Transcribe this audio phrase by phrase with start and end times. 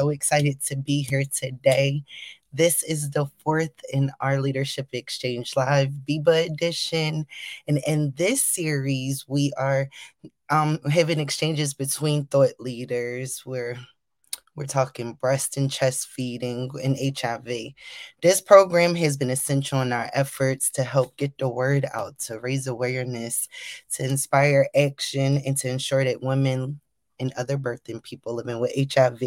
[0.00, 2.02] so excited to be here today.
[2.54, 7.26] This is the fourth in our Leadership Exchange Live BEEEBAH edition.
[7.68, 9.90] And in this series, we are
[10.48, 13.44] um, having exchanges between thought leaders.
[13.44, 13.76] We're
[14.56, 17.74] we're talking breast and chest feeding and HIV.
[18.22, 22.40] This program has been essential in our efforts to help get the word out, to
[22.40, 23.48] raise awareness,
[23.92, 26.80] to inspire action, and to ensure that women
[27.20, 29.20] and other birthing people living with HIV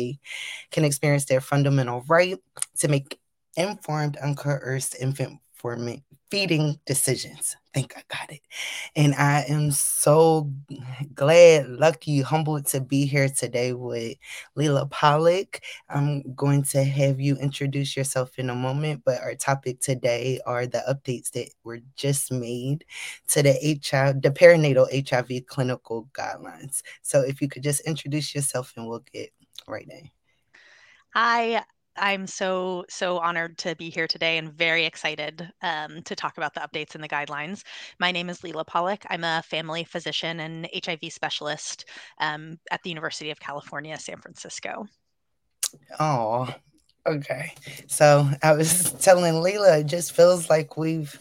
[0.71, 2.37] can experience their fundamental right
[2.79, 3.19] to make
[3.55, 6.03] informed, uncoerced infant forming
[6.33, 7.55] feeding decisions.
[7.55, 8.41] I think I got it.
[8.95, 10.51] And I am so
[11.13, 14.17] glad, lucky, humbled to be here today with
[14.57, 15.61] Lealah Pollock.
[15.89, 20.65] I'm going to have you introduce yourself in a moment, but our topic today are
[20.65, 22.83] the updates that were just made
[23.27, 23.53] to the
[23.83, 26.81] HIV, the perinatal HIV clinical guidelines.
[27.03, 29.29] So if you could just introduce yourself and we'll get
[29.67, 30.09] right in.
[31.13, 31.63] Hi,
[31.97, 36.53] I'm so, so honored to be here today and very excited um, to talk about
[36.53, 37.63] the updates in the guidelines.
[37.99, 39.03] My name is Lealah Pollock.
[39.09, 41.85] I'm a family physician and HIV specialist
[42.19, 44.87] um, at the University of California, San Francisco.
[45.99, 46.53] Oh,
[47.05, 47.53] okay.
[47.87, 51.19] So I was telling Lealah, it just feels like we've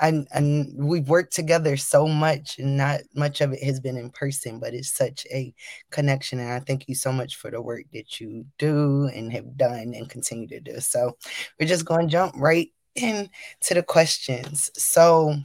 [0.00, 4.10] and and we've worked together so much and not much of it has been in
[4.10, 5.54] person but it's such a
[5.90, 9.56] connection and i thank you so much for the work that you do and have
[9.56, 10.80] done and continue to do.
[10.80, 11.16] So
[11.58, 14.70] we're just going to jump right into the questions.
[14.74, 15.36] So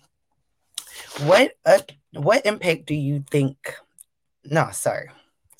[1.21, 1.79] what uh,
[2.13, 3.75] what impact do you think
[4.45, 5.09] no sorry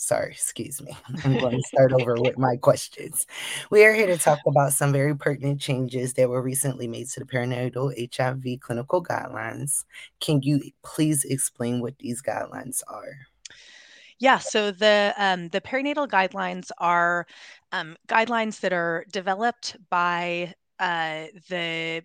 [0.06, 0.96] Sorry, excuse me.
[1.24, 3.26] I'm going to start over with my questions.
[3.72, 7.22] We are here to talk about some very pertinent changes that were recently made to
[7.22, 9.84] the perinatal HIV clinical guidelines.
[10.20, 13.18] Can you please explain what these guidelines are?
[14.20, 17.26] Yeah, so the um, the perinatal guidelines are
[17.72, 22.04] um, guidelines that are developed by uh, the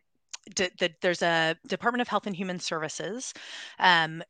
[0.57, 3.35] the, there's a Department of Health and Human Services.
[3.79, 4.23] Um,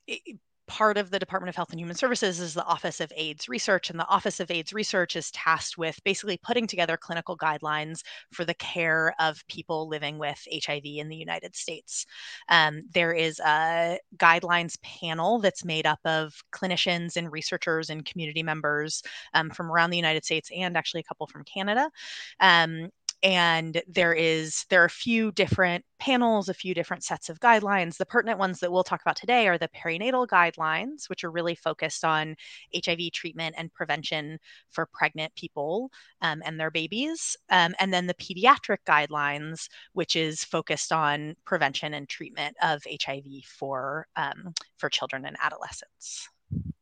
[0.70, 3.90] part of the Department of Health and Human Services is the Office of AIDS Research,
[3.90, 8.44] and the Office of AIDS Research is tasked with basically putting together clinical guidelines for
[8.44, 12.06] the care of people living with HIV in the United States.
[12.48, 18.44] Um, there is a guidelines panel that's made up of clinicians and researchers and community
[18.44, 19.02] members
[19.34, 21.90] um, from around the United States and actually a couple from Canada.
[22.38, 22.90] Um,
[23.22, 27.98] and there is there are a few different panels a few different sets of guidelines.
[27.98, 31.54] The pertinent ones that we'll talk about today are the perinatal guidelines which are really
[31.54, 32.36] focused on
[32.74, 34.38] hiv treatment and prevention
[34.70, 35.90] for pregnant people
[36.22, 37.36] um, and their babies.
[37.50, 43.44] Um, and then the pediatric guidelines which is focused on prevention and treatment of hiv
[43.44, 46.28] for um, for children and adolescents.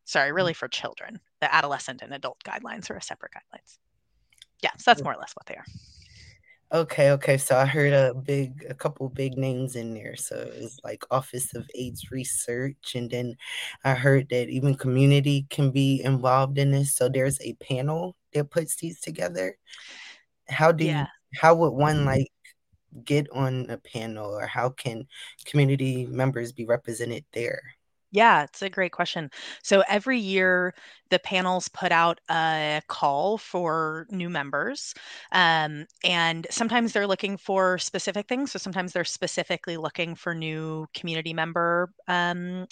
[0.05, 1.19] Sorry really for children.
[1.41, 3.79] The adolescent and adult guidelines are a separate guidelines.
[4.63, 5.65] Yeah so that's more or less what they are
[6.71, 7.39] Okay, okay.
[7.39, 10.17] So I heard a big, a couple big names in there.
[10.17, 13.37] So it's like Office of AIDS Research, and then
[13.85, 16.95] I heard that even community can be involved in this.
[16.95, 19.57] So there's a panel that puts these together.
[20.49, 21.07] How do yeah.
[21.33, 22.07] you, how would one mm-hmm.
[22.07, 22.33] like
[23.03, 25.07] get on a panel, or how can
[25.47, 27.63] community members be represented there?
[28.11, 29.31] Yeah, it's a great question.
[29.63, 30.75] So every year,
[31.11, 34.95] the panels put out a call for new members.
[35.33, 38.53] Um, and sometimes they're looking for specific things.
[38.53, 42.67] So sometimes they're specifically looking for new community member um,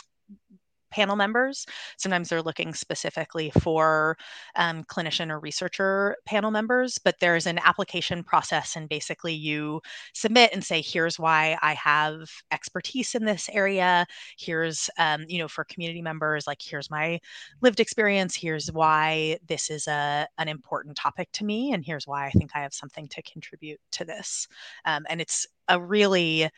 [0.91, 1.67] panel members.
[1.97, 4.17] Sometimes they're looking specifically for
[4.55, 9.81] um, clinician or researcher panel members, but there's an application process, and basically you
[10.15, 14.07] submit and say, here's why I have expertise in this area.
[14.39, 17.21] Here's, um, you know, for community members, like here's my
[17.61, 18.35] lived experience.
[18.35, 22.51] Here's why this is a an important topic to me, and here's why I think
[22.55, 24.49] I have something to contribute to this.
[24.85, 26.49] Um, and it's a really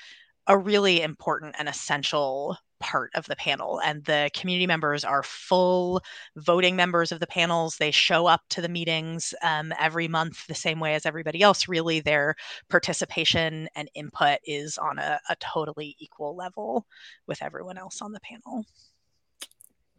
[0.47, 6.03] a really important and essential part of the panel and the community members are full
[6.37, 7.77] voting members of the panels.
[7.77, 11.69] They show up to the meetings um, every month the same way as everybody else.
[11.69, 12.35] Really their
[12.69, 16.87] participation and input is on a, a totally equal level
[17.27, 18.65] with everyone else on the panel.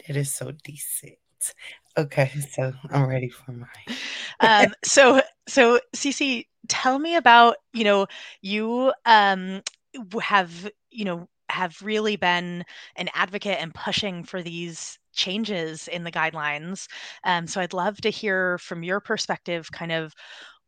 [0.08, 1.18] It is so decent.
[1.98, 3.70] Okay so i'm ready for mine.
[4.42, 8.08] Um, so so Ci Ci, tell me about you know
[8.42, 9.62] you um,
[10.22, 12.64] have you know have really been
[12.96, 16.88] an advocate and pushing for these changes in the guidelines.
[17.24, 20.14] Um, so I'd love to hear from your perspective, kind of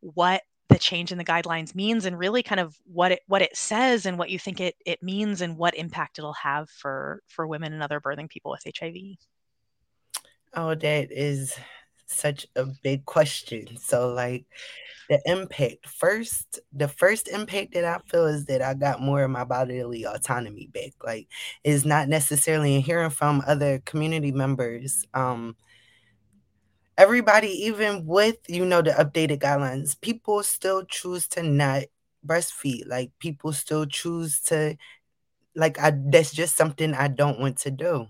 [0.00, 3.56] what the change in the guidelines means, and really kind of what it what it
[3.56, 7.46] says, and what you think it it means, and what impact it'll have for for
[7.46, 8.94] women and other birthing people with HIV.
[10.54, 11.56] Oh, that is
[12.06, 13.76] such a big question.
[13.78, 14.44] So like
[15.08, 19.30] the impact first the first impact that i feel is that i got more of
[19.30, 20.92] my bodily autonomy back.
[21.04, 21.28] Like
[21.64, 25.56] is not necessarily in hearing from other community members um
[26.98, 31.84] everybody even with you know the updated guidelines people still choose to not
[32.26, 32.86] breastfeed.
[32.86, 34.76] Like people still choose to
[35.56, 38.06] like i that's just something i don't want to do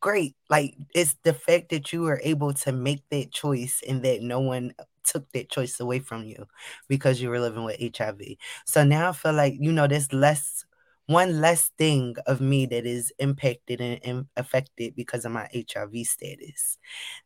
[0.00, 4.22] great like it's the fact that you were able to make that choice and that
[4.22, 4.72] no one
[5.04, 6.46] took that choice away from you
[6.88, 8.20] because you were living with HIV.
[8.66, 10.64] So now I feel like, you know, there's less
[11.06, 16.06] one less thing of me that is impacted and, and, affected because of my HIV
[16.06, 16.78] status.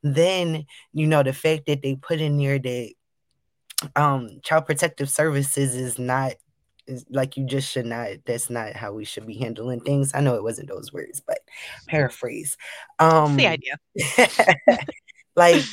[0.03, 2.93] Then, you know, the fact that they put in there that
[3.97, 6.32] um child protective services is not
[6.87, 10.13] is like you just should not that's not how we should be handling things.
[10.15, 11.39] I know it wasn't those words, but
[11.89, 12.57] paraphrase.
[12.99, 13.79] Um the idea.
[15.37, 15.65] like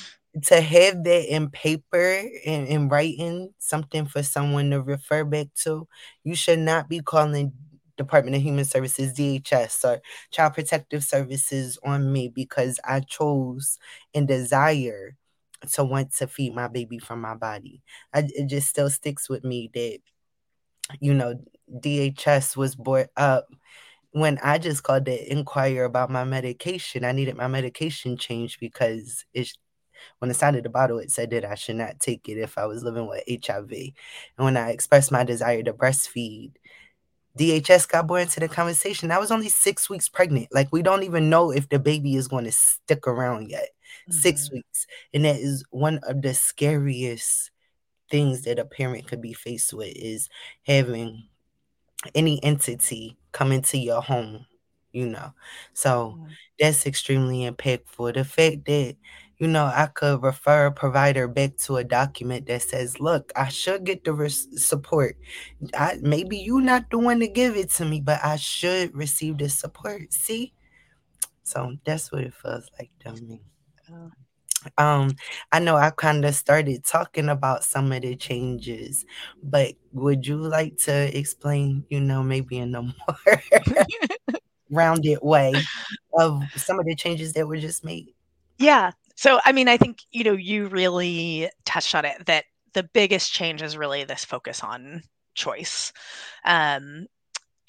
[0.43, 5.87] to have that in paper and in writing something for someone to refer back to,
[6.23, 7.51] you should not be calling
[7.97, 13.77] Department of Human Services, DHS, or Child Protective Services on me because I chose
[14.13, 15.15] and desire
[15.73, 17.81] to want to feed my baby from my body.
[18.13, 19.99] I, it just still sticks with me that,
[20.99, 21.35] you know,
[21.71, 23.47] DHS was brought up
[24.11, 27.05] when I just called to inquire about my medication.
[27.05, 29.57] I needed my medication changed because it's
[30.19, 32.65] when I signed the bottle it said that I should not take it if I
[32.65, 33.71] was living with HIV.
[33.71, 36.53] And when I expressed my desire to breastfeed,
[37.37, 39.11] DHS got more into the conversation.
[39.11, 40.47] I was only six weeks pregnant.
[40.51, 43.69] Like we don't even know if the baby is going to stick around yet.
[44.09, 44.13] Mm-hmm.
[44.13, 44.87] Six weeks.
[45.13, 47.51] And that is one of the scariest
[48.11, 50.29] things that a parent could be faced with is
[50.67, 51.23] having
[52.13, 54.45] any entity come into your home,
[54.91, 55.33] you know.
[55.73, 56.31] So mm-hmm.
[56.59, 58.13] that's extremely impactful.
[58.13, 58.97] The fact that
[59.41, 63.49] you know, I could refer a provider back to a document that says, look, I
[63.49, 65.17] should get the res- support.
[65.73, 69.39] I, maybe you're not the one to give it to me, but I should receive
[69.39, 70.13] the support.
[70.13, 70.53] See?
[71.41, 73.41] So that's what it feels like to me.
[73.91, 74.11] Oh.
[74.77, 75.15] Um,
[75.51, 79.05] I know I kind of started talking about some of the changes,
[79.43, 83.29] but would you like to explain, you know, maybe in a more
[84.69, 85.53] rounded way
[86.17, 88.13] of some of the changes that were just made?
[88.57, 88.91] Yeah.
[89.15, 93.33] So, I mean, I think, you know, you really touched on it that the biggest
[93.33, 95.03] change is really this focus on
[95.35, 95.91] choice.
[96.45, 97.07] Um,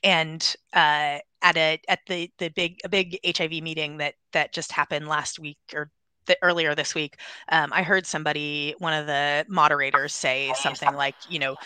[0.04, 4.72] and uh, at a at the the big a big HIV meeting that that just
[4.72, 5.90] happened last week or
[6.26, 7.16] the, earlier this week,
[7.50, 11.56] um, I heard somebody, one of the moderators, say something like, you know,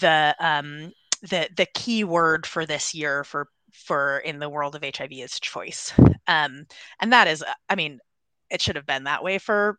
[0.00, 0.92] the um,
[1.22, 5.38] the the key word for this year for for in the world of HIV is
[5.40, 5.92] choice,
[6.26, 6.66] um,
[7.00, 8.00] and that is, I mean,
[8.50, 9.78] it should have been that way for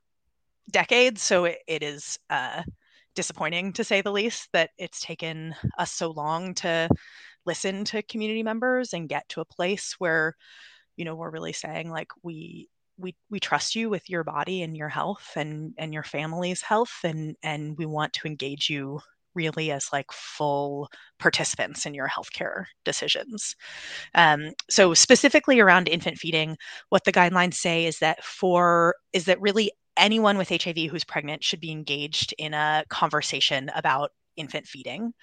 [0.72, 1.22] decades.
[1.22, 2.64] So it, it is uh,
[3.16, 6.90] disappointing to say the least that it's taken us so long to
[7.46, 10.36] listen to community members and get to a place where,
[10.96, 12.70] you know, we're really saying like we
[13.02, 17.00] we we trust you with your body and your health and and your family's health
[17.04, 19.00] and and we want to engage you
[19.34, 20.90] really as like full
[21.20, 23.56] participants in your healthcare decisions.
[24.14, 26.58] Um, so specifically around infant feeding,
[26.90, 31.44] what the guidelines say is that for is that really anyone with HIV who's pregnant
[31.44, 35.14] should be engaged in a conversation about infant feeding.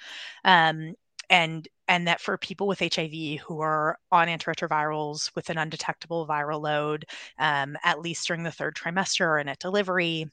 [0.45, 0.95] Um,
[1.31, 6.61] and and that for people with HIV who are on antiretrovirals with an undetectable viral
[6.61, 7.07] load,
[7.39, 10.27] um, at least during the third trimester and at delivery,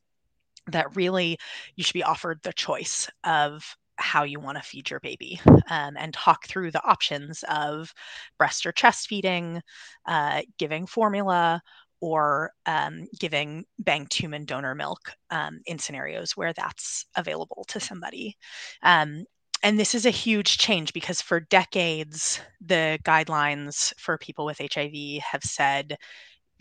[0.68, 1.38] that really
[1.76, 5.96] you should be offered the choice of how you want to feed your baby um,
[5.98, 7.94] and talk through the options of
[8.38, 9.62] breast or chest feeding,
[10.06, 11.62] uh, giving formula,
[12.02, 18.36] or um, giving banked human donor milk um, in scenarios where that's available to somebody.
[18.84, 19.26] Um,
[19.66, 25.24] and this is a huge change because for decades, the guidelines for people with HIV
[25.24, 25.98] have said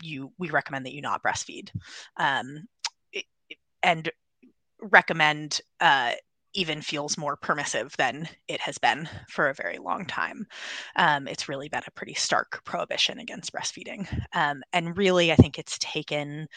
[0.01, 1.69] you we recommend that you not breastfeed.
[2.17, 2.67] Um,
[3.83, 4.09] and
[4.81, 6.13] recommend uh,
[6.55, 10.47] even feels more permissive than it has been for a very long time.
[10.95, 14.07] Um, it's really been a pretty stark prohibition against breastfeeding.
[14.33, 16.47] Um, and really, I think it's taken,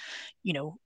[0.42, 0.76] you know,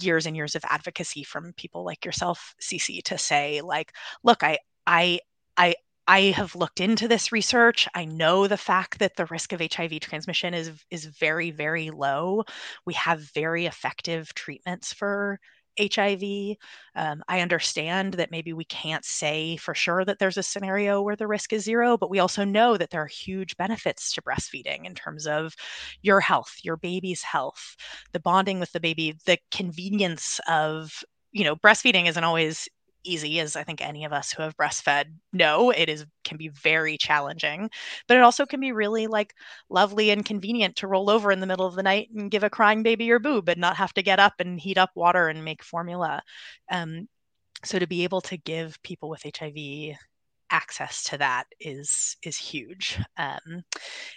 [0.00, 3.92] years and years of advocacy from people like yourself, Ci Ci, to say, like,
[4.24, 5.20] look, I, I,
[5.56, 5.74] I,
[6.06, 7.88] I have looked into this research.
[7.94, 12.44] I know the fact that the risk of HIV transmission is is very very low.
[12.86, 15.38] We have very effective treatments for
[15.78, 16.58] HIV.
[16.96, 21.16] Um, I understand that maybe we can't say for sure that there's a scenario where
[21.16, 24.84] the risk is zero, but we also know that there are huge benefits to breastfeeding
[24.84, 25.54] in terms of
[26.02, 27.76] your health, your baby's health,
[28.12, 32.68] the bonding with the baby, the convenience of you know breastfeeding isn't always
[33.04, 36.48] easy as i think any of us who have breastfed know it is can be
[36.48, 37.70] very challenging
[38.08, 39.34] but it also can be really like
[39.68, 42.50] lovely and convenient to roll over in the middle of the night and give a
[42.50, 45.44] crying baby your boob and not have to get up and heat up water and
[45.44, 46.22] make formula.
[46.70, 47.08] Um,
[47.64, 49.56] so to be able to give people with hiv
[50.52, 53.64] access to that is is huge um,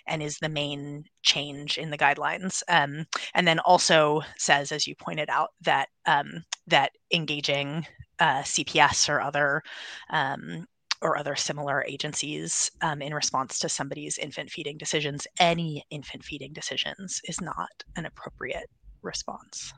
[0.07, 4.93] and is the main change in the guidelines um, and then also says as you
[4.95, 7.85] pointed out that um, that engaging
[8.19, 9.63] uh, CPS or other
[10.09, 10.67] um,
[11.01, 16.53] or other similar agencies um, in response to somebody's infant feeding decisions, any infant feeding
[16.53, 18.69] decisions, is not an appropriate
[19.01, 19.73] response.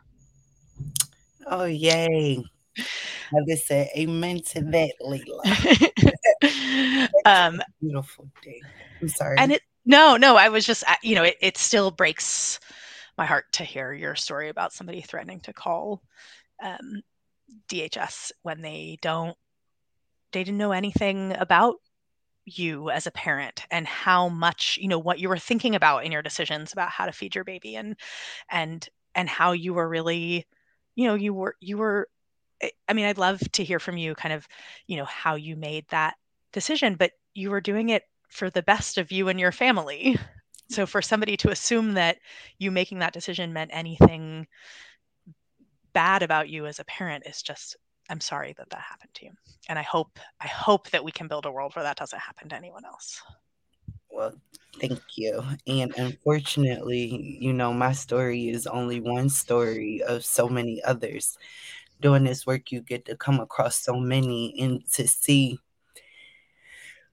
[1.48, 2.44] Oh, yay.
[2.78, 5.44] I just say amen to that, Lealah.
[7.26, 8.62] um, beautiful day.
[9.02, 9.38] I'm sorry.
[9.38, 12.60] And it, no, no, I was just, you know, it, it still breaks
[13.18, 16.02] my heart to hear your story about somebody threatening to call
[16.64, 17.02] um,
[17.70, 19.36] DHS when they don't
[20.34, 21.76] they didn't know anything about
[22.46, 26.12] you as a parent and how much you know what you were thinking about in
[26.12, 27.96] your decisions about how to feed your baby and
[28.50, 30.46] and and how you were really
[30.96, 32.08] you know you were you were
[32.88, 34.48] i mean i'd love to hear from you kind of
[34.88, 36.16] you know how you made that
[36.52, 40.18] decision but you were doing it for the best of you and your family.
[40.70, 42.18] So for somebody to assume that
[42.60, 44.48] you making that decision meant anything
[45.94, 47.76] bad about you as a parent is just
[48.10, 49.32] i'm sorry that that happened to you.
[49.70, 52.50] And i hope i hope that we can build a world where that doesn't happen
[52.50, 53.22] to anyone else.
[54.12, 54.34] Well
[54.80, 55.42] thank you.
[55.66, 61.38] And unfortunately you know my story is only one story of so many others
[62.02, 65.60] doing this work you get to come across so many and to see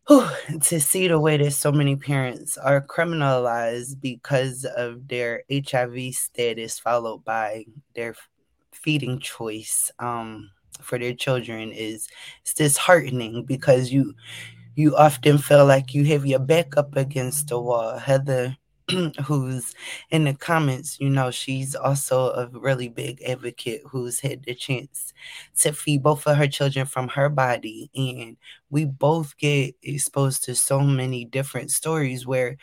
[0.08, 0.28] whew,
[0.60, 6.78] to see the way that so many parents are criminalized because of their HIV status,
[6.78, 7.64] followed by
[7.94, 8.14] their
[8.72, 10.50] feeding choice um,
[10.80, 12.08] for their children is
[12.42, 14.14] it's disheartening because you
[14.74, 17.96] you often feel like you have your back up against the wall.
[17.96, 18.56] Heather,
[19.24, 19.74] who's
[20.10, 25.14] in the comments, you know, she's also a really big advocate who's had the chance
[25.60, 27.90] to feed both of her children from her body.
[27.94, 28.36] And
[28.70, 32.58] we both get exposed to so many different stories where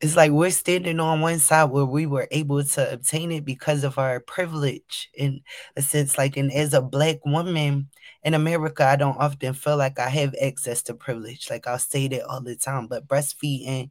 [0.00, 3.84] it's like we're standing on one side where we were able to obtain it because
[3.84, 5.40] of our privilege in
[5.76, 7.88] a sense like and as a black woman
[8.22, 12.08] in america i don't often feel like i have access to privilege like i'll say
[12.08, 13.90] that all the time but breastfeeding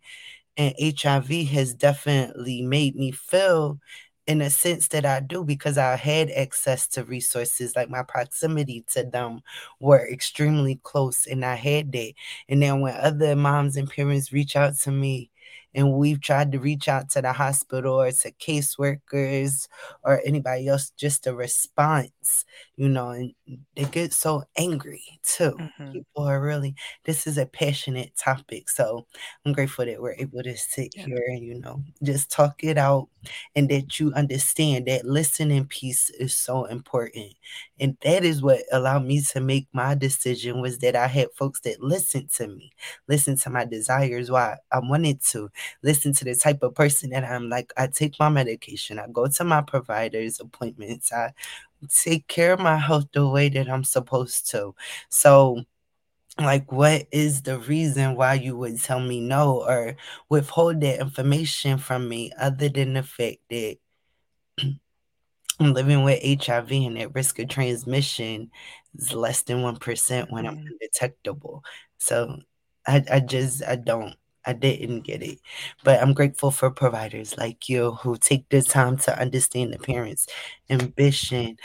[0.58, 3.80] and hiv has definitely made me feel
[4.26, 8.86] in a sense that I do because I had access to resources like my proximity
[8.94, 9.42] to them
[9.82, 12.14] were extremely close and I had that.
[12.48, 15.30] And then when other moms and parents reach out to me
[15.76, 19.68] and we've tried to reach out to the hospital or to caseworkers
[20.04, 22.46] or anybody else just a response
[22.76, 23.34] you know and
[23.76, 25.92] they get so angry too mm-hmm.
[25.92, 26.74] people are really
[27.06, 29.06] this is a passionate topic so
[29.46, 31.06] i'm grateful that we're able to sit yeah.
[31.06, 33.08] here and you know just talk it out
[33.56, 37.32] and that you understand that listening piece is so important
[37.80, 41.60] and that is what allowed me to make my decision was that i had folks
[41.62, 42.72] that listened to me
[43.08, 45.48] listen to my desires why i wanted to
[45.84, 49.28] listen to the type of person that i'm like i take my medication i go
[49.28, 51.32] to my providers appointments i
[51.90, 54.74] take care of my health the way that i'm supposed to
[55.10, 55.64] so
[56.40, 59.96] like what is the reason why you would tell me no or
[60.30, 63.78] withhold that information from me other than the fact that
[65.60, 68.50] I'm living with HIV and that risk of transmission
[68.98, 70.68] is less than 1% when I'm mm-hmm.
[70.68, 71.64] undetectable.
[72.00, 72.40] So
[72.88, 75.40] I, I just, I don't, I didn't get it.
[75.84, 80.28] But I'm grateful for providers like you who take the time to understand the parents'
[80.70, 81.58] ambition,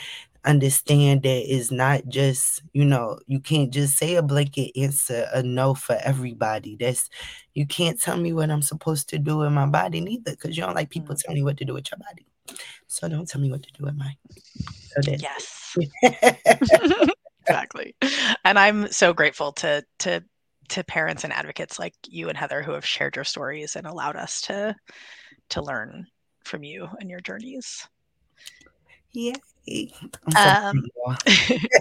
[0.44, 5.42] understand that it's not just you know you can't just say a blanket answer a
[5.42, 6.76] no for everybody.
[6.76, 7.10] That's
[7.54, 10.62] you can't tell me what i'm supposed to do with my body neither because you
[10.62, 11.20] don't like people mm.
[11.20, 12.26] telling you what to do with your body.
[12.86, 14.16] So don't tell me what to do with mine.
[15.02, 15.76] So yes.
[17.48, 17.94] Exactly.
[18.44, 20.22] And i'm so grateful to to
[20.68, 24.16] to parents and advocates like you and heather who have shared your stories and allowed
[24.16, 24.74] us to
[25.50, 26.06] to learn
[26.44, 27.86] from you and your journeys.
[29.12, 29.34] Yeah
[30.36, 30.84] um,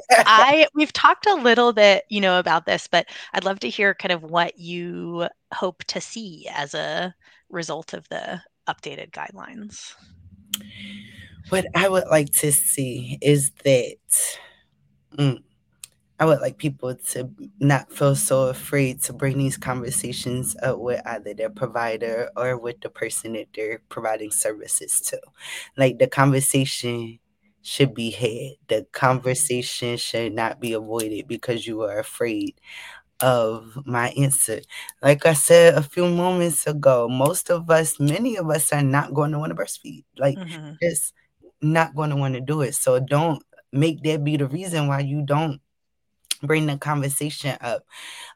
[0.10, 3.94] I we've talked a little bit, you know, about this, but I'd love to hear
[3.94, 7.13] kind of what you hope to see as a
[7.50, 9.94] result of the updated guidelines.
[11.50, 13.96] what I would like to see is that
[15.17, 15.41] mm,
[16.19, 21.01] I would like people to not feel so afraid to bring these conversations up with
[21.05, 25.19] either their provider or with the person that they're providing services to.
[25.77, 27.19] Like the conversation
[27.62, 28.57] should be had.
[28.67, 32.59] The conversation should not be avoided because you are afraid
[33.19, 34.62] of my answer.
[35.01, 39.13] Like I said a few moments ago, most of us, many of us are not
[39.13, 40.03] going to want to breastfeed.
[40.17, 40.74] Like mm-hmm.
[40.81, 41.13] just
[41.62, 42.75] not going to want to do it.
[42.75, 45.62] So don't make that be the reason why you don't
[46.44, 47.86] bring the conversation up.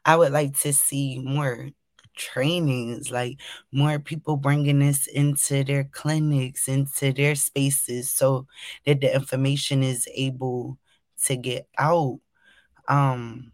[0.04, 1.70] I would like to see more
[2.16, 3.38] trainings, like
[3.72, 8.46] more people bringing this into their clinics, into their spaces, so
[8.86, 10.78] that the information is able
[11.26, 12.20] to get out.
[12.88, 13.52] Um,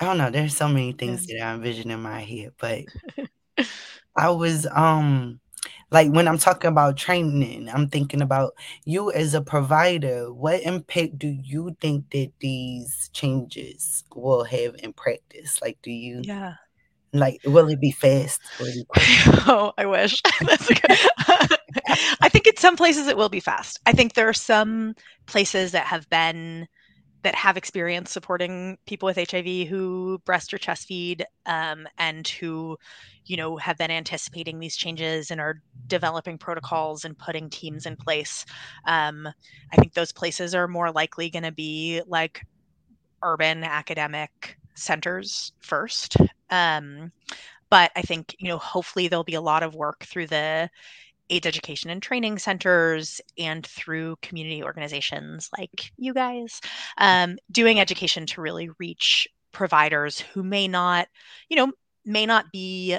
[0.00, 0.30] I don't know.
[0.30, 2.84] There's so many things that I envision in my head, but
[4.16, 5.40] I was um
[5.90, 8.54] like when I'm talking about training, I'm thinking about
[8.84, 10.32] you as a provider.
[10.32, 15.60] What impact do you think that these changes will have in practice?
[15.62, 16.20] Like, do you?
[16.22, 16.54] Yeah.
[17.14, 18.40] Like, will it be fast?
[19.46, 20.20] oh, I wish.
[22.20, 23.80] I think in some places it will be fast.
[23.86, 26.68] I think there are some places that have been
[27.22, 32.76] that have experience supporting people with HIV who breast or chest feed um, and who,
[33.24, 37.96] you know, have been anticipating these changes and are developing protocols and putting teams in
[37.96, 38.46] place.
[38.86, 39.26] Um,
[39.72, 42.46] I think those places are more likely going to be like
[43.22, 46.16] urban academic centers first.
[46.50, 47.10] Um,
[47.70, 50.70] but I think, you know, hopefully there'll be a lot of work through the
[51.30, 56.60] AIDS education and training centers and through community organizations like you guys,
[56.98, 61.08] um, doing education to really reach providers who may not,
[61.48, 61.72] you know,
[62.04, 62.98] may not be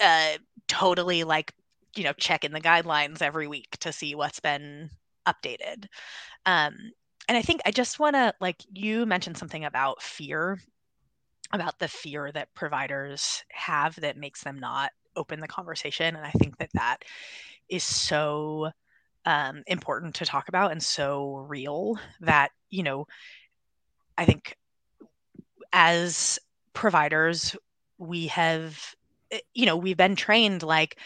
[0.00, 0.32] uh,
[0.68, 1.52] totally like,
[1.96, 4.90] you know, checking the guidelines every week to see what's been
[5.26, 5.86] updated.
[6.46, 6.74] Um,
[7.28, 10.58] and I think I just want to, like, you mentioned something about fear,
[11.52, 16.16] about the fear that providers have that makes them not open the conversation.
[16.16, 16.98] And I think that that
[17.68, 18.70] is so
[19.24, 23.06] um, important to talk about and so real that you know
[24.16, 24.56] i think
[25.72, 26.38] as
[26.72, 27.56] providers
[27.98, 28.94] we have
[29.30, 30.98] eh, you know we've been trained like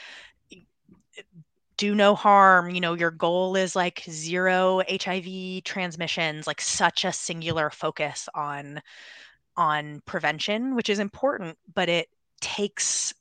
[1.76, 7.12] do no harm you know your goal is like zero hiv transmissions like such a
[7.12, 8.80] singular focus on
[9.56, 12.08] on prevention which is important but it
[12.40, 13.12] takes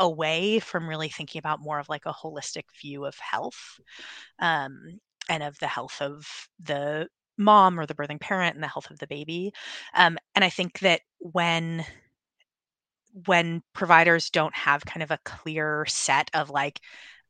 [0.00, 3.78] away from really thinking about more of like a holistic view of health
[4.40, 6.26] um, and of the health of
[6.58, 7.08] the
[7.38, 9.52] mom or the birthing parent and the health of the baby
[9.94, 11.84] um, and i think that when
[13.26, 16.80] when providers don't have kind of a clear set of like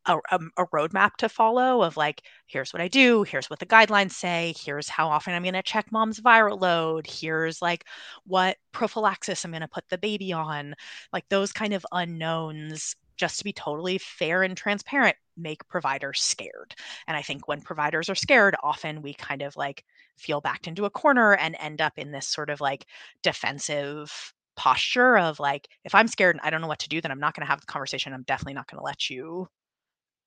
[0.07, 3.67] a, a, a, roadmap to follow of like here's what i do here's what the
[3.67, 7.85] guidelines say here's how often i'm going to check mom's viral load here's like
[8.25, 10.75] what prophylaxis i'm going to put the baby on
[11.13, 16.75] like those kind of unknowns just to be totally fair and transparent make providers scared.
[17.07, 19.85] And i think when providers are scared often we kind of like
[20.17, 22.87] feel backed into a corner and end up in this sort of like
[23.23, 27.11] defensive posture of like if i'm scared and i don't know what to do then
[27.11, 29.49] i'm not going to have the conversation i'm definitely not going to let you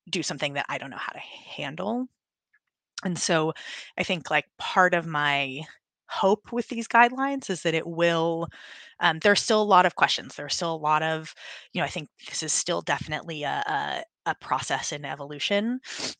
[0.10, 2.08] do something that I don't know how to handle.
[3.04, 3.54] And so
[3.98, 5.62] I think like part of my
[6.08, 8.48] hope with these guidelines is that it will
[9.00, 11.34] um, there's still a lot of questions there's still a lot of
[11.74, 15.80] you know i think this is still definitely a, a, a process in evolution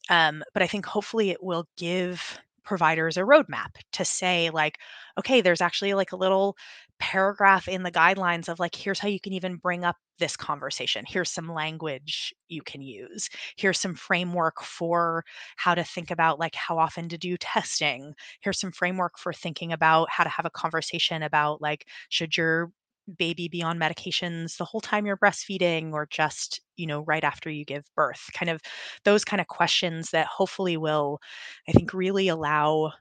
[0.10, 4.80] um, but i think hopefully it will give providers a roadmap to say like
[5.20, 6.56] okay there's actually like a little
[7.04, 11.04] paragraph in the guidelines of like here's how you can even bring up this conversation.
[11.08, 13.30] Here's some language you can use.
[13.58, 15.26] Here's some framework for
[15.58, 18.14] how to think about like how often to do testing.
[18.42, 22.72] Here's some framework for thinking about how to have a conversation about like should your
[23.18, 27.50] baby be on medications the whole time you're breastfeeding or just you know right after
[27.50, 28.30] you give birth?
[28.34, 28.62] Kind of
[29.04, 31.20] those kind of questions that hopefully will
[31.68, 32.94] i think really allow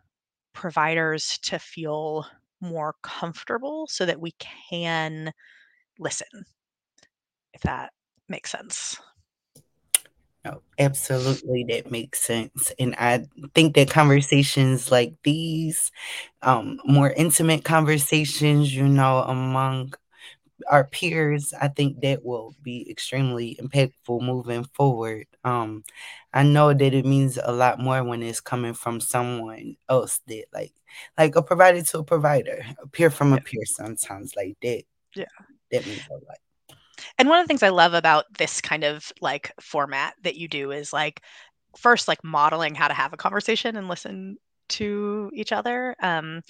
[0.55, 2.27] providers to feel
[2.62, 5.33] more comfortable so that we can
[5.98, 6.44] listen
[7.53, 7.92] if that
[8.29, 8.98] makes sense
[10.44, 12.72] no, absolutely, that makes sense.
[12.79, 15.92] And I think that conversations like these,
[16.42, 19.92] um, more intimate conversations, you know, among
[20.70, 25.27] our peers, I think that will be extremely impactful moving forward.
[25.44, 25.85] Um,
[26.33, 30.44] I know that it means a lot more when it's coming from someone else that
[30.53, 30.72] like
[31.18, 34.85] like a provider to a provider, a peer from a peer sometimes like that.
[35.14, 35.25] Yeah.
[35.70, 36.38] That means a lot.
[37.18, 40.48] And one of the things I love about this kind of like format that you
[40.48, 41.22] do is like
[41.77, 44.37] first like modeling how to have a conversation and listen
[44.70, 45.94] to each other.
[46.03, 46.42] Um,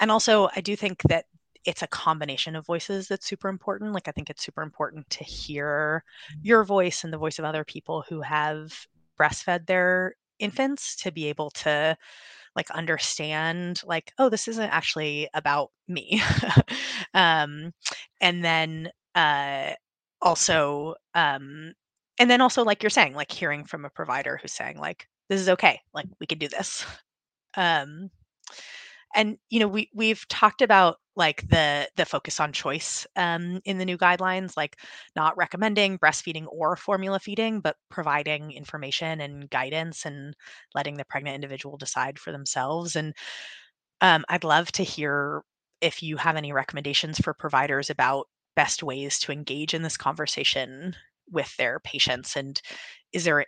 [0.00, 1.26] and also, I do think that
[1.64, 3.92] it's a combination of voices that's super important.
[3.92, 6.04] Like, I think it's super important to hear
[6.42, 8.72] your voice and the voice of other people who have
[9.18, 11.96] breastfed their infants to be able to
[12.54, 16.20] like understand like oh this isn't actually about me
[17.14, 17.72] um
[18.20, 19.70] and then uh
[20.20, 21.72] also um
[22.18, 25.40] and then also like you're saying like hearing from a provider who's saying like this
[25.40, 26.84] is okay like we can do this
[27.56, 28.10] um
[29.14, 33.78] and you know we we've talked about like the the focus on choice um, in
[33.78, 34.76] the new guidelines like
[35.16, 40.34] not recommending breastfeeding or formula feeding but providing information and guidance and
[40.74, 42.96] letting the pregnant individual decide for themselves.
[42.96, 43.14] And
[44.00, 45.42] um, i'd love to hear
[45.80, 50.94] if you have any recommendations for providers about best ways to engage in this conversation
[51.30, 52.36] with their patients.
[52.36, 52.60] And
[53.12, 53.44] is there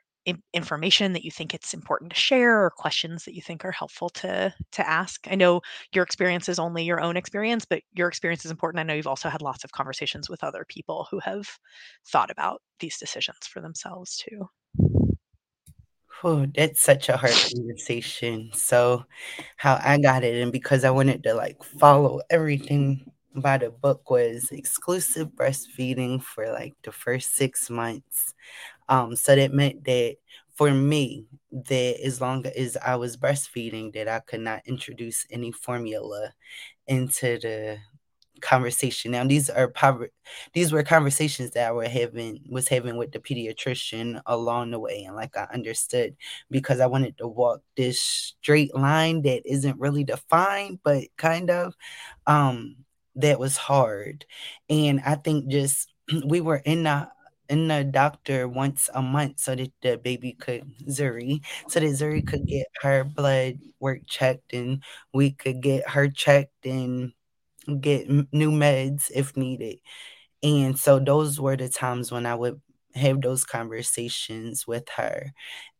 [0.52, 4.10] information that you think it's important to share or questions that you think are helpful
[4.10, 5.60] to to ask i know
[5.94, 9.06] your experience is only your own experience but your experience is important i know you've
[9.06, 11.48] also had lots of conversations with other people who have
[12.06, 14.48] thought about these decisions for themselves too
[16.22, 18.50] Oh, that's such a hard conversation.
[18.52, 19.04] So,
[19.56, 24.10] how I got it, and because I wanted to like follow everything by the book,
[24.10, 28.34] was exclusive breastfeeding for like the first six months.
[28.90, 30.18] Um, so that meant that
[30.56, 35.52] for me, that as long as I was breastfeeding, that I could not introduce any
[35.52, 36.34] formula
[36.86, 37.78] into the
[38.42, 39.12] conversation.
[39.12, 39.72] Now these are
[40.54, 45.04] these were conversations that I were having was having with the pediatrician along the way,
[45.04, 46.16] and like I understood
[46.50, 51.74] because I wanted to walk this straight line that isn't really defined, but kind of.
[52.26, 52.76] Um,
[53.16, 54.24] that was hard,
[54.68, 55.92] and I think just
[56.26, 57.08] we were in the
[57.50, 62.18] in the doctor once a month so that the baby could Zuri, so that Zuri
[62.18, 62.28] mm-hmm.
[62.28, 64.82] could get her blood work checked and
[65.12, 67.12] we could get her checked and
[67.80, 69.78] get new meds if needed.
[70.42, 72.60] And so those were the times when I would
[72.94, 75.32] have those conversations with her.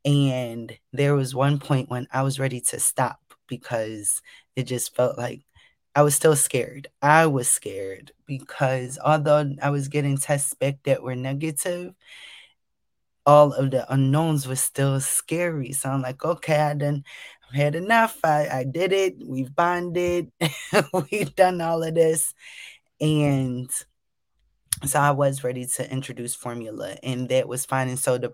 [0.04, 4.20] And there was one point when I was ready to stop because
[4.56, 5.42] it just felt like
[5.94, 6.88] I was still scared.
[7.02, 11.94] I was scared because although I was getting tests back that were negative,
[13.26, 15.72] all of the unknowns were still scary.
[15.72, 17.04] So I'm like, okay, I done
[17.48, 18.18] I've had enough.
[18.24, 19.16] I, I did it.
[19.26, 20.30] We've bonded.
[21.10, 22.32] We've done all of this.
[23.00, 23.68] And
[24.84, 27.88] so I was ready to introduce formula, and that was fine.
[27.88, 28.30] And so the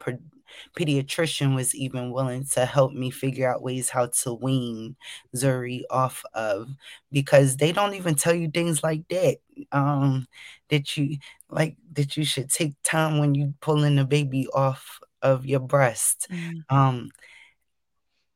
[0.79, 4.97] pediatrician was even willing to help me figure out ways how to wean
[5.35, 6.69] Zuri off of
[7.11, 9.39] because they don't even tell you things like that.
[9.73, 10.27] Um,
[10.69, 15.47] that you like that you should take time when you pulling the baby off of
[15.47, 16.27] your breast.
[16.31, 16.63] Mm.
[16.71, 17.11] Um,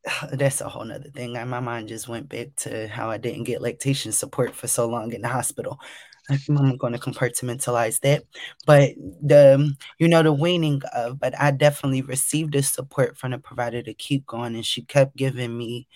[0.33, 1.33] that's a whole nother thing.
[1.33, 5.13] My mind just went back to how I didn't get lactation support for so long
[5.13, 5.79] in the hospital.
[6.31, 8.25] I'm going to compartmentalize that.
[8.67, 8.91] But
[9.23, 13.83] the, you know, the weaning of, but I definitely received the support from the provider
[13.83, 14.55] to keep going.
[14.55, 15.89] And she kept giving me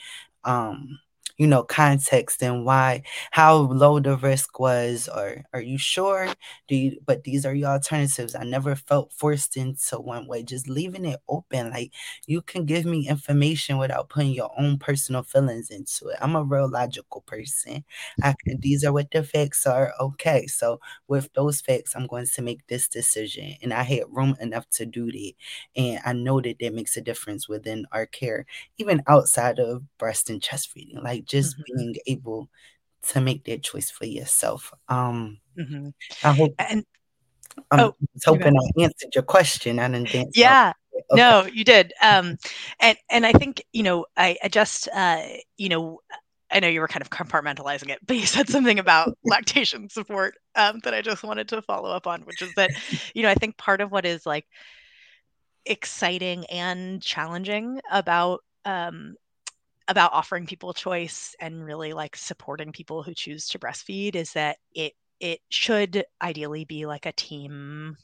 [0.45, 1.01] um
[1.37, 6.29] you know, context and why, how low the risk was, or are you sure?
[6.69, 8.37] Do you, but these are your alternatives.
[8.37, 11.71] I never felt forced into one way, just leaving it open.
[11.71, 11.91] Like
[12.27, 16.19] you can give me information without putting your own personal feelings into it.
[16.21, 17.85] I'm a real logical person.
[18.23, 19.93] I can, these are what the facts are.
[20.01, 20.47] Okay.
[20.47, 23.55] So with those facts, I'm going to make this decision.
[23.63, 25.33] And I had room enough to do that.
[25.77, 28.47] And I know that that makes a difference within our care,
[28.79, 31.03] even outside of breast and chest feeding.
[31.03, 31.77] Like just mm-hmm.
[31.77, 32.49] being able
[33.09, 34.73] to make that choice for yourself.
[34.89, 35.89] Um, mm-hmm.
[36.23, 36.85] I hope and
[37.71, 39.79] I'm oh, hoping I answered your question.
[39.79, 40.37] I didn't.
[40.37, 40.73] Yeah.
[40.95, 41.05] Okay.
[41.13, 41.93] No, you did.
[42.03, 42.37] Um,
[42.81, 45.23] and and I think you know I, I just uh,
[45.57, 46.01] you know
[46.51, 50.35] I know you were kind of compartmentalizing it, but you said something about lactation support
[50.55, 52.71] um, that I just wanted to follow up on, which is that
[53.15, 54.47] you know I think part of what is like
[55.67, 59.17] exciting and challenging about um,
[59.89, 64.59] about offering people choice and really like supporting people who choose to breastfeed is that
[64.75, 67.97] it it should ideally be like a team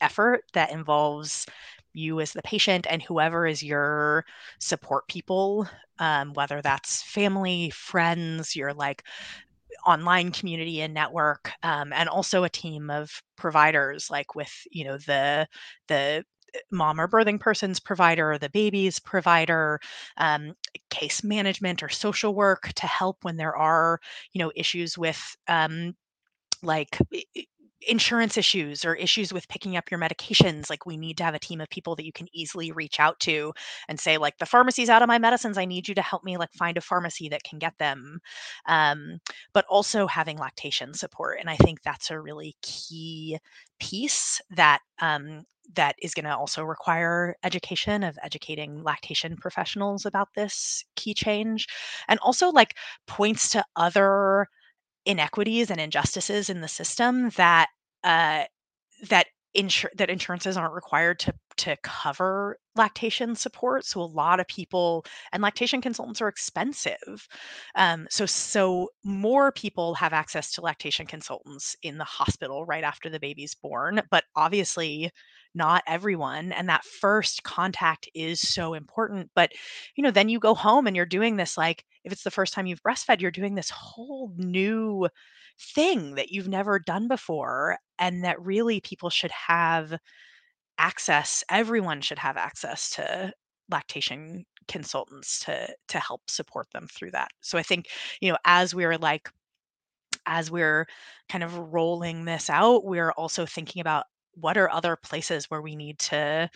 [0.00, 1.46] effort that involves
[1.94, 4.24] you as the patient and whoever is your
[4.58, 5.68] support people
[5.98, 9.04] um, whether that's family friends your like
[9.86, 14.96] online community and network um, and also a team of providers like with you know
[14.98, 15.46] the
[15.88, 16.24] the
[16.70, 19.80] mom or birthing person's provider or the baby's provider
[20.18, 20.54] um,
[20.90, 24.00] case management or social work to help when there are
[24.32, 25.94] you know issues with um,
[26.62, 26.98] like
[27.88, 31.38] insurance issues or issues with picking up your medications like we need to have a
[31.38, 33.52] team of people that you can easily reach out to
[33.88, 35.58] and say like the pharmacy's out of my medicines.
[35.58, 38.20] I need you to help me like find a pharmacy that can get them.
[38.66, 39.20] Um,
[39.52, 43.38] but also having lactation support and i think that's a really key
[43.78, 50.28] piece that um, that is going to also require education of educating lactation professionals about
[50.34, 51.66] this key change.
[52.08, 54.48] And also like points to other
[55.06, 57.68] inequities and injustices in the system that
[58.04, 58.44] uh,
[59.08, 63.84] that insur- that insurances aren't required to to cover lactation support.
[63.84, 67.28] So a lot of people and lactation consultants are expensive.
[67.74, 73.10] Um, so so more people have access to lactation consultants in the hospital right after
[73.10, 75.10] the baby's born, but obviously
[75.54, 79.52] not everyone and that first contact is so important but
[79.96, 82.52] you know then you go home and you're doing this like if it's the first
[82.54, 85.08] time you've breastfed you're doing this whole new
[85.60, 89.94] thing that you've never done before and that really people should have
[90.78, 93.32] access everyone should have access to
[93.70, 97.28] lactation consultants to to help support them through that.
[97.40, 97.88] So i think
[98.20, 99.28] you know as we're like
[100.26, 100.86] as we're
[101.28, 104.04] kind of rolling this out we're also thinking about
[104.34, 106.48] what are other places where we need to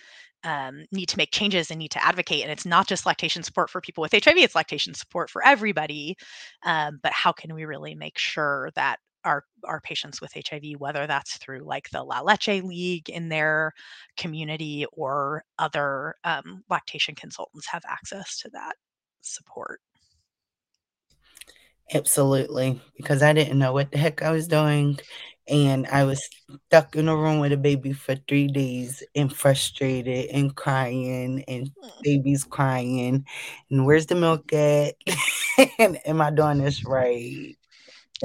[0.45, 3.71] um, need to make changes and need to advocate and it's not just lactation support
[3.71, 6.17] for people with hiv it's lactation support for everybody
[6.65, 11.07] um, but how can we really make sure that our our patients with hiv whether
[11.07, 13.73] that's through like the la leche league in their
[14.17, 18.77] community or other um, lactation consultants have access to that
[19.27, 19.81] support?
[21.93, 24.99] Absolutely, because I didn't know what the heck I was doing,
[25.49, 26.29] and I was
[26.69, 31.71] stuck in a room with a baby for 3 days and frustrated and crying and
[31.83, 31.93] Mm.
[32.03, 33.25] baby's crying,
[33.71, 34.95] and where's the milk at?
[35.79, 37.57] and am I doing this right?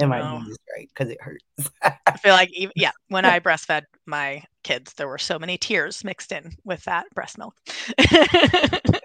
[0.00, 0.88] Am I doing this right?
[0.88, 1.70] Because it hurts.
[2.06, 6.04] I feel like even yeah, when I breastfed my kids, there were so many tears
[6.04, 7.54] mixed in with that breast milk.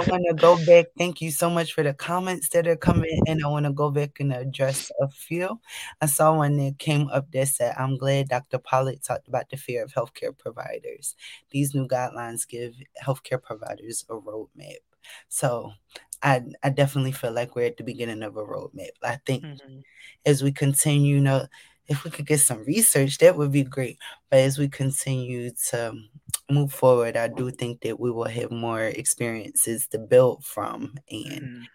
[0.00, 3.44] I wanna go back thank you so much for the comments that are coming And
[3.44, 5.60] I wanna go back and address a few.
[6.00, 8.58] I saw one that came up that said, "I'm glad Dr.
[8.58, 11.16] Pollock talked about the fear of healthcare providers.
[11.50, 14.78] These new guidelines give healthcare providers a roadmap."
[15.28, 15.72] So,
[16.22, 18.90] I I definitely feel like we're at the beginning of a roadmap.
[19.02, 19.84] I think Mhm.
[20.26, 21.46] as we continue, you know,
[21.88, 23.98] if we could get some research, that would be great.
[24.30, 25.94] But as we continue to
[26.50, 31.42] move forward, I do think that we will have more experiences to build from, and
[31.42, 31.66] Mhm.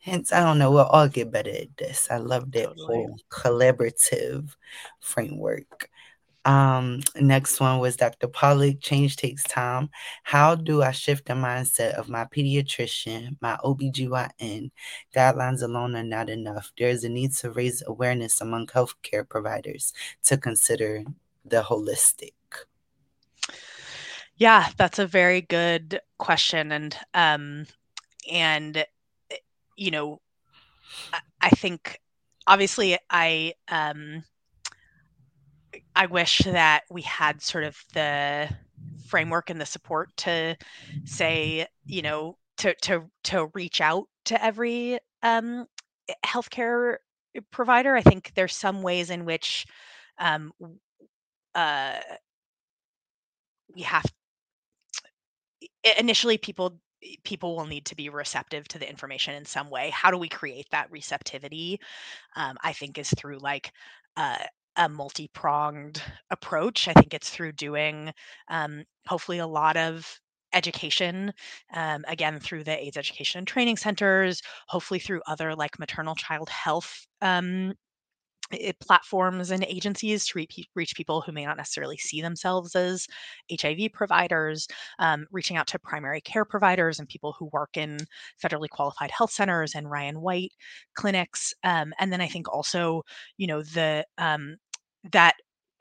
[0.00, 2.08] hence, I don't know, we'll all get better at this.
[2.10, 2.86] I love that Totally.
[2.86, 4.56] whole collaborative
[5.00, 5.90] framework.
[6.46, 8.28] Um, next one was Dr.
[8.28, 9.90] Pollock, "Change takes time.
[10.24, 14.70] How do I shift the mindset of my pediatrician, my OBGYN?
[15.14, 16.72] Guidelines alone are not enough.
[16.78, 19.92] There is a need to raise awareness among healthcare providers
[20.24, 21.04] to consider
[21.44, 22.32] the holistic."
[24.40, 27.66] Yeah, that's a very good question, and, um,
[28.30, 28.86] and,
[29.76, 30.20] you know,
[31.40, 32.00] I think
[32.46, 34.24] obviously I, um
[35.94, 38.48] I wish that we had sort of the
[39.06, 40.56] framework and the support to
[41.04, 45.66] say, you know, to to to reach out to every, um,
[46.24, 46.96] healthcare
[47.50, 47.96] provider.
[47.96, 49.66] I think there's some ways in which,
[50.18, 50.52] um,
[51.54, 51.98] uh
[53.74, 54.04] we have
[55.98, 56.80] initially, people
[57.24, 59.88] people will need to be receptive to the information in some way.
[59.90, 61.80] How do we create that receptivity?
[62.36, 63.72] Um, I think is through like
[64.16, 66.88] a a multi-pronged approach.
[66.88, 68.12] I think it's through doing,
[68.48, 70.20] um, hopefully a lot of
[70.52, 71.32] education,
[71.74, 76.48] um, again, through the AIDS education and training centers, hopefully through other like maternal child
[76.50, 77.74] health, um,
[78.52, 83.06] eh, platforms and agencies to reach reach people who may not necessarily see themselves as
[83.48, 84.66] HIV providers,
[84.98, 87.98] um, reaching out to primary care providers and people who work in
[88.42, 90.52] federally qualified health centers and Ryan White
[90.94, 91.54] clinics.
[91.64, 93.02] Um, and then I think also,
[93.36, 94.56] you know, the, um,
[95.12, 95.34] that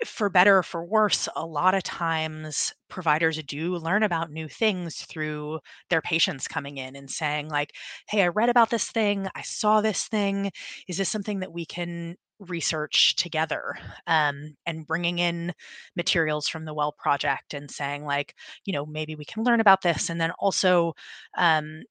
[0.06, 4.96] for better or for worse, a lot of times providers do learn about new things
[5.02, 7.74] through their patients coming in and saying like,
[8.08, 9.28] "Hey, I read about this thing.
[9.36, 10.52] I saw this thing.
[10.88, 15.54] Is this something that we can research together?" Um, and bringing in
[15.96, 19.82] materials from the Well Project and saying like, you know, "Maybe we can learn about
[19.82, 20.94] this." And then also,
[21.38, 21.84] um,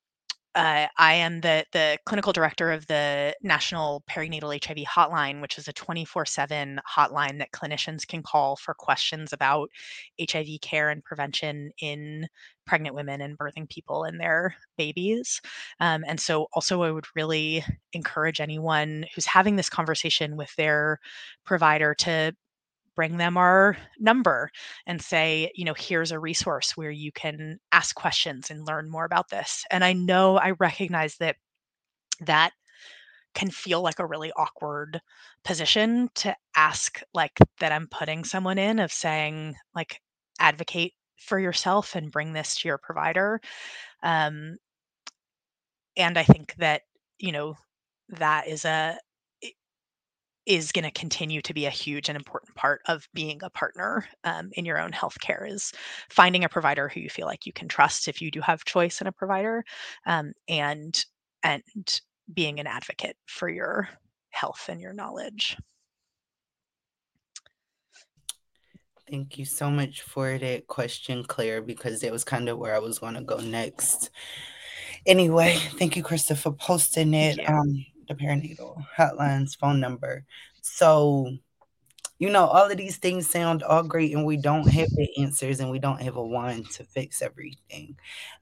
[0.59, 5.69] uh, I am the the clinical director of the National Perinatal HIV Hotline, which is
[5.69, 9.71] a 24/7 hotline that clinicians can call for questions about
[10.19, 12.27] HIV care and prevention in
[12.67, 15.41] pregnant women and birthing people and their babies.
[15.79, 20.99] Um, and so also I would really encourage anyone who's having this conversation with their
[21.47, 22.35] provider to
[22.99, 24.51] bring them our number
[24.85, 29.05] and say, you know, here's a resource where you can ask questions and learn more
[29.05, 29.65] about this.
[29.71, 31.37] And I know I recognize that
[32.23, 32.51] that
[33.37, 35.01] can feel like a really awkward
[35.45, 40.01] position to ask like that I'm putting someone in of saying like
[40.41, 43.41] advocate for yourself and bring this to your provider.
[44.03, 44.57] Um,
[45.97, 46.83] and I think that,
[47.21, 47.55] you know,
[48.09, 48.99] that is a
[50.49, 54.07] is going to continue to be a huge and important part of being a partner
[54.25, 55.73] um, in your own healthcare is
[56.09, 59.03] finding a provider who you feel like you can trust if you do have choice
[59.03, 59.63] in a provider
[60.07, 61.05] um, and
[61.45, 61.63] and
[62.33, 63.89] being an advocate for your
[64.31, 65.57] health and your knowledge
[69.11, 72.79] Thank you so much for that question, Claire, because that was kind of where I
[72.79, 74.11] was going to go next.
[75.07, 77.39] Anyway, thank you, Krista, for posting it.
[77.49, 80.25] Um, the perinatal hotline's phone number.
[80.63, 81.37] So,
[82.19, 85.61] you know, all of these things sound all great, and we don't have the answers
[85.61, 87.97] and we don't have a wand to fix everything.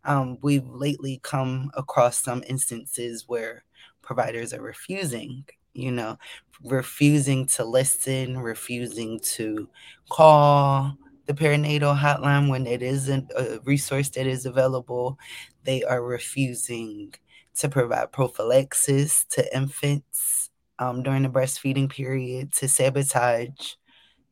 [0.04, 3.64] Um, we've lately come across some instances where
[4.02, 6.16] providers are refusing, you know,
[6.64, 9.68] refusing to listen, refusing to
[10.08, 15.18] call the perinatal hotline when it isn't a resource that is available.
[15.64, 17.12] They are refusing
[17.56, 23.74] to provide prophylaxis to infants um, during the breastfeeding period, to sabotage,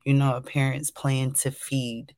[0.05, 2.15] you know, a parent's plan to feed.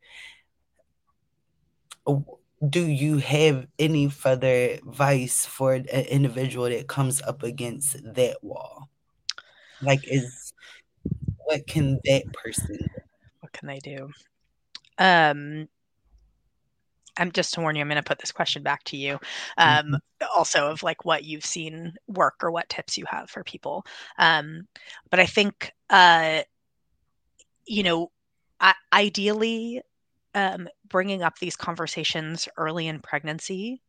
[2.68, 8.88] Do you have any further advice for an individual that comes up against that wall?
[9.82, 10.52] Like, is
[11.44, 12.78] what can that person?
[13.40, 14.10] What can they do?
[14.98, 15.68] Um,
[17.18, 19.18] I'm just to warn you, I'm going to put this question back to you.
[19.58, 19.94] Um, mm-hmm.
[20.36, 23.84] Also, of like what you've seen work or what tips you have for people.
[24.18, 24.66] Um,
[25.10, 26.42] but I think, uh,
[27.66, 28.10] you know,
[28.60, 29.82] I- ideally,
[30.34, 33.82] um, bringing up these conversations early in pregnancy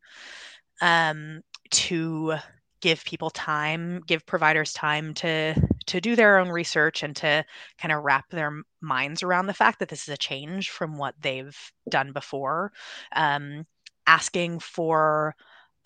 [0.81, 2.35] um, to
[2.81, 5.55] give people time, give providers time to
[5.87, 7.45] to do their own research and to
[7.77, 11.15] kind of wrap their minds around the fact that this is a change from what
[11.21, 11.57] they've
[11.89, 12.71] done before.
[13.15, 13.65] Um,
[14.05, 15.35] asking for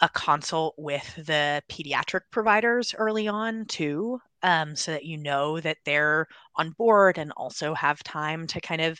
[0.01, 5.77] a consult with the pediatric providers early on too um, so that you know that
[5.85, 8.99] they're on board and also have time to kind of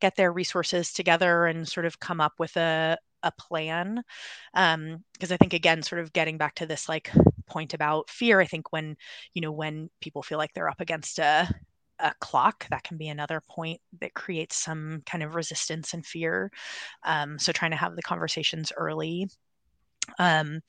[0.00, 4.02] get their resources together and sort of come up with a, a plan
[4.52, 7.12] because um, i think again sort of getting back to this like
[7.50, 8.96] point about fear i think when
[9.34, 11.48] you know when people feel like they're up against a
[12.02, 16.50] a clock that can be another point that creates some kind of resistance and fear.
[17.04, 19.28] Um, so trying to have the conversations early.
[20.18, 20.60] Um,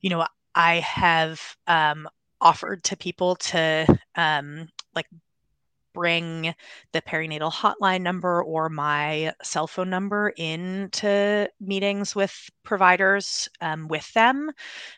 [0.00, 2.08] you know i have um,
[2.40, 5.06] offered to people to um, like
[5.92, 6.54] bring
[6.92, 14.12] the perinatal hotline number or my cell phone number into meetings with providers um, with
[14.14, 14.50] them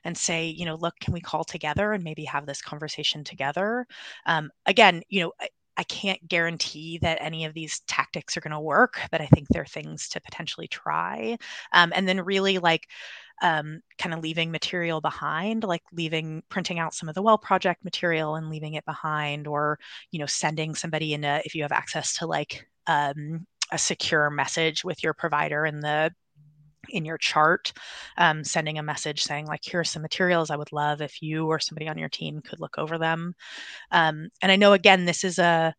[0.04, 3.87] and say, you know, look, can we call together and maybe have this conversation together?
[4.26, 8.52] Um, again, you know, I, I can't guarantee that any of these tactics are going
[8.52, 11.37] to work, but I think they're things to potentially try.
[11.72, 12.87] Um, and then really like
[13.42, 17.85] um, kind of leaving material behind, like leaving printing out some of the well project
[17.85, 19.79] material and leaving it behind, or
[20.11, 24.31] you know sending somebody in a if you have access to like um, a secure
[24.31, 26.12] message with your provider in the
[26.90, 27.73] in your chart
[28.18, 31.47] um, sending a message saying like here are some materials i would love if you
[31.47, 33.35] or somebody on your team could look over them.
[33.90, 35.75] Um, and i know again this is a,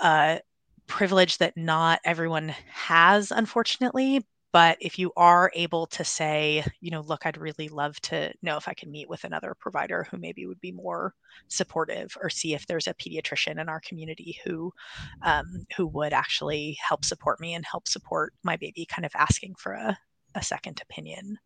[0.00, 0.40] a
[0.86, 4.24] privilege that not everyone has unfortunately
[4.56, 8.56] but if you are able to say, you know, look, I'd really love to know
[8.56, 11.12] if I can meet with another provider who maybe would be more
[11.48, 14.72] supportive, or see if there's a pediatrician in our community who
[15.20, 19.56] um, who would actually help support me and help support my baby, kind of asking
[19.56, 19.98] for a,
[20.34, 21.36] a second opinion.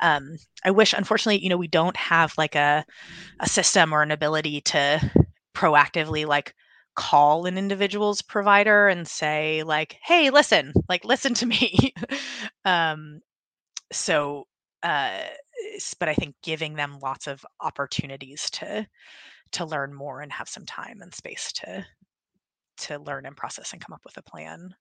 [0.00, 2.86] Um, I wish, unfortunately, you know, we don't have like a
[3.38, 5.12] a system or an ability to
[5.54, 6.54] proactively like
[6.96, 11.94] call an individual's provider and say like hey listen like listen to me.
[12.64, 13.20] Um
[13.92, 14.44] so
[14.82, 15.20] uh
[16.00, 18.86] but i think giving them lots of opportunities to
[19.52, 21.86] to learn more and have some time and space to
[22.78, 24.74] to learn and process and come up with a plan.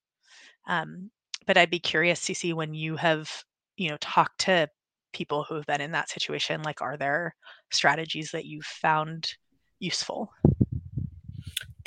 [0.67, 1.11] Um
[1.45, 3.29] but i'd be curious Ci Ci when you have
[3.77, 4.67] you know talked to
[5.13, 7.35] people who have been in that situation like are there
[7.71, 9.33] strategies that you've found
[9.79, 10.31] useful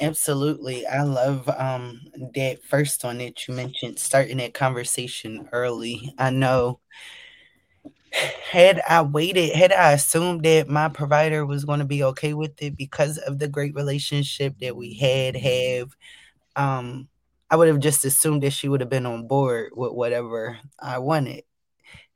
[0.00, 0.86] Absolutely.
[0.86, 2.02] I love um
[2.34, 6.14] that first one that you mentioned, starting that conversation early.
[6.18, 6.80] I know
[8.50, 12.60] had I waited, had I assumed that my provider was going to be okay with
[12.62, 15.90] it because of the great relationship that we had have,
[16.56, 17.08] um,
[17.50, 20.98] I would have just assumed that she would have been on board with whatever I
[20.98, 21.44] wanted.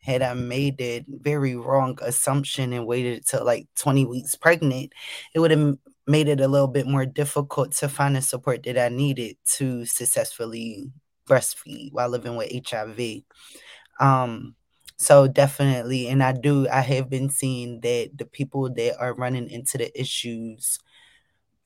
[0.00, 4.92] Had I made that very wrong assumption and waited till like 20 weeks pregnant,
[5.34, 8.78] it would have made it a little bit more difficult to find the support that
[8.78, 10.90] I needed to successfully
[11.28, 13.24] breastfeed while living with HIV.
[14.00, 14.56] Um,
[14.98, 19.50] so definitely, and I do, I have been seeing that the people that are running
[19.50, 20.78] into the issues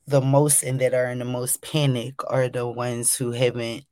[0.07, 3.85] the most and that are in the most panic are the ones who haven't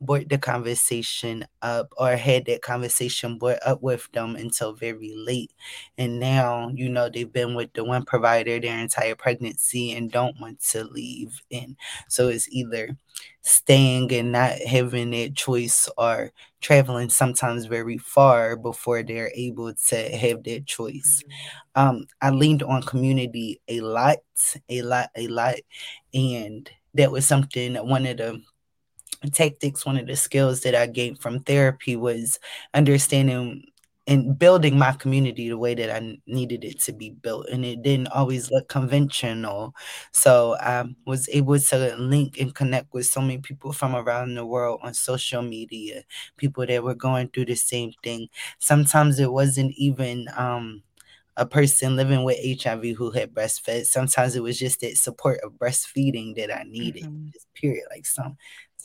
[0.00, 5.52] brought the conversation up or had that conversation brought up with them until very late.
[5.96, 10.40] And now, you know, they've been with the one provider their entire pregnancy and don't
[10.40, 11.42] want to leave.
[11.50, 11.76] And
[12.08, 12.96] so it's either
[13.42, 20.16] staying and not having that choice or traveling sometimes very far before they're able to
[20.16, 21.22] have that choice.
[21.24, 21.88] Mm-hmm.
[21.88, 24.18] Um, I leaned on community a lot,
[24.68, 25.56] a lot, a lot.
[26.14, 28.42] And that was something that one of the
[29.32, 32.38] tactics, one of the skills that I gained from therapy was
[32.74, 33.64] understanding
[34.08, 37.46] and building my community the way that I needed it to be built.
[37.50, 39.74] And it didn't always look conventional.
[40.12, 44.46] So I was able to link and connect with so many people from around the
[44.46, 46.04] world on social media,
[46.38, 48.28] people that were going through the same thing.
[48.58, 50.82] Sometimes it wasn't even um,
[51.36, 53.84] a person living with HIV who had breastfed.
[53.86, 57.04] Sometimes it was just that support of breastfeeding that I needed.
[57.04, 57.28] Mm-hmm.
[57.32, 57.84] Just period.
[57.90, 58.38] Like some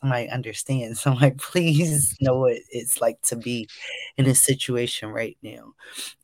[0.04, 1.02] somebody understands.
[1.02, 3.70] So I'm like, please know what it's like to be
[4.18, 5.74] in a situation right now.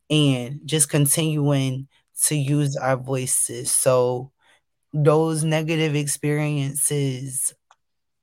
[0.09, 1.87] And just continuing
[2.25, 3.71] to use our voices.
[3.71, 4.31] So
[4.93, 7.53] those negative experiences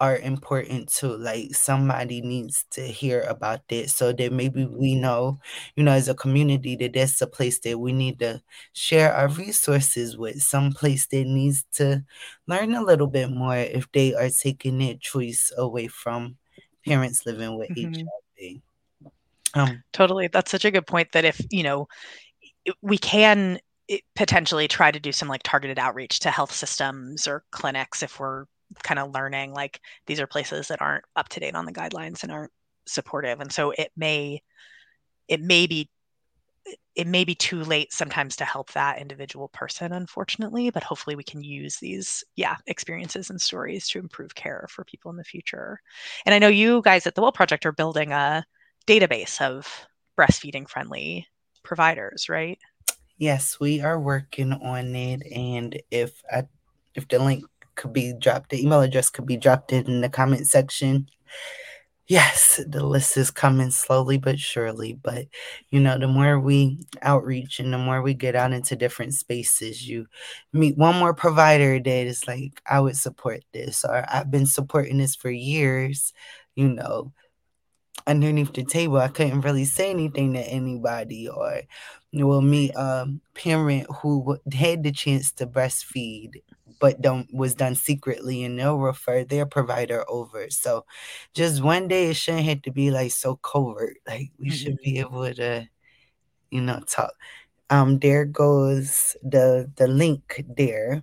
[0.00, 1.16] are important too.
[1.16, 5.40] Like somebody needs to hear about this so that maybe we know,
[5.74, 8.42] you know, as a community that that's a place that we need to
[8.72, 12.04] share our resources with, some place that needs to
[12.46, 16.36] learn a little bit more if they are taking that choice away from
[16.86, 18.02] parents living with mm-hmm.
[18.38, 18.60] HIV.
[19.54, 20.28] Um, totally.
[20.28, 21.88] That's such a good point that if, you know,
[22.82, 23.58] we can
[24.14, 28.44] potentially try to do some like targeted outreach to health systems or clinics if we're
[28.82, 32.22] kind of learning like these are places that aren't up to date on the guidelines
[32.22, 32.52] and aren't
[32.86, 33.40] supportive.
[33.40, 34.42] And so it may
[35.28, 35.90] it may be
[36.96, 41.22] it may be too late sometimes to help that individual person unfortunately but hopefully we
[41.22, 45.80] can use these yeah experiences and stories to improve care for people in the future.
[46.24, 48.44] And i know you guys at the well project are building a
[48.86, 49.86] database of
[50.18, 51.26] breastfeeding friendly
[51.62, 52.58] providers right?
[53.18, 56.44] Yes we are working on it and if i
[56.94, 57.44] if the link
[57.76, 61.08] could be dropped, the email address could be dropped in the comment section.
[62.08, 64.92] Yes, the list is coming slowly but surely.
[64.92, 65.26] But,
[65.70, 69.88] you know, the more we outreach and the more we get out into different spaces,
[69.88, 70.06] you
[70.52, 74.98] meet one more provider that is like, I would support this, or I've been supporting
[74.98, 76.12] this for years,
[76.54, 77.12] you know,
[78.06, 78.98] underneath the table.
[78.98, 81.62] I couldn't really say anything to anybody, or
[82.12, 86.36] you will meet a parent who had the chance to breastfeed
[86.78, 90.48] but don't was done secretly and they'll refer their provider over.
[90.50, 90.84] So
[91.34, 93.96] just one day it shouldn't have to be like so covert.
[94.06, 94.54] Like we mm-hmm.
[94.54, 95.68] should be able to,
[96.50, 97.12] you know, talk.
[97.68, 101.02] Um, there goes the the link there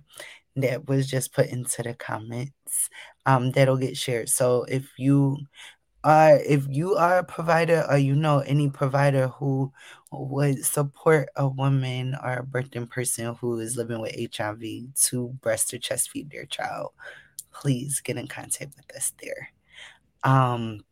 [0.56, 2.88] that was just put into the comments.
[3.26, 4.28] Um, that'll get shared.
[4.28, 5.38] So if you
[6.04, 9.72] are if you are a provider or you know any provider who
[10.18, 14.62] would support a woman or a birthing person who is living with HIV
[15.06, 16.92] to breast or chest feed their child,
[17.52, 19.50] please get in contact with us there.
[20.22, 20.84] Um,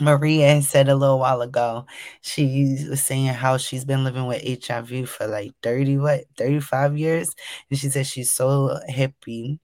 [0.00, 1.86] Maria said a little while ago,
[2.22, 7.34] she was saying how she's been living with HIV for like 30, what, 35 years.
[7.68, 9.60] And she said she's so happy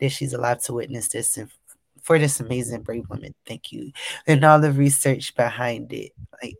[0.00, 1.50] that she's allowed to witness this and
[2.02, 3.34] for this amazing brave woman.
[3.46, 3.92] Thank you.
[4.26, 6.12] And all the research behind it.
[6.42, 6.56] Like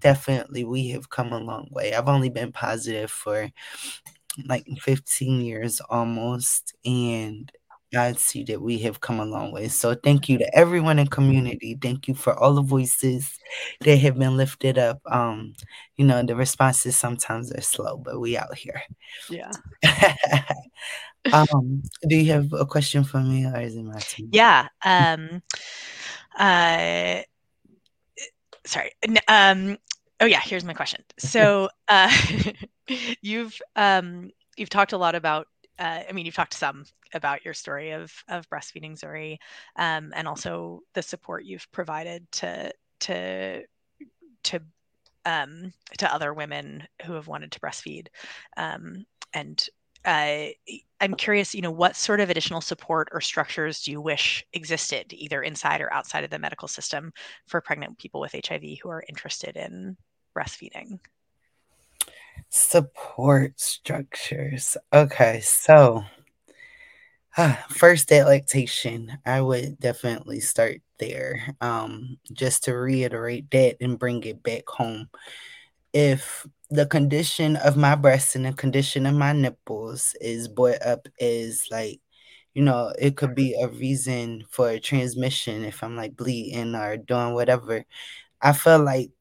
[0.00, 1.94] definitely we have come a long way.
[1.94, 3.50] I've only been positive for
[4.46, 7.50] like 15 years almost and
[7.94, 9.66] I see that we have come a long way.
[9.68, 11.76] So thank you to everyone in community.
[11.80, 13.36] Thank you for all the voices
[13.80, 15.00] that have been lifted up.
[15.06, 15.54] Um,
[15.96, 18.80] you know, the responses sometimes are slow, but we out here.
[19.28, 19.50] Yeah.
[21.32, 24.28] um, do you have a question for me or is it my turn?
[24.30, 24.68] Yeah.
[24.84, 25.42] Um,
[26.38, 27.22] uh,
[28.66, 28.92] sorry.
[29.26, 29.78] Um,
[30.20, 31.02] oh yeah, here's my question.
[31.18, 32.10] So uh,
[33.22, 35.46] you've um, you've talked a lot about.
[35.78, 39.36] Uh, I mean, you've talked some about your story of of breastfeeding Zuri,
[39.76, 43.62] um, and also the support you've provided to to
[44.44, 44.60] to
[45.24, 48.08] um, to other women who have wanted to breastfeed,
[48.56, 49.04] um,
[49.34, 49.68] and
[50.04, 50.46] uh,
[51.00, 55.12] I'm curious, you know, what sort of additional support or structures do you wish existed,
[55.12, 57.12] either inside or outside of the medical system,
[57.46, 59.96] for pregnant people with HIV who are interested in
[60.36, 61.00] breastfeeding?
[62.48, 64.76] Support structures.
[64.92, 66.04] Okay, so
[67.70, 71.54] first at lactation, I would definitely start there.
[71.60, 75.08] Um, just to reiterate that and bring it back home.
[75.92, 81.08] If the condition of my breasts and the condition of my nipples is brought up
[81.20, 82.00] as like,
[82.54, 86.96] you know, it could be a reason for a transmission if I'm like bleeding or
[86.96, 87.84] doing whatever.
[88.42, 89.12] I feel like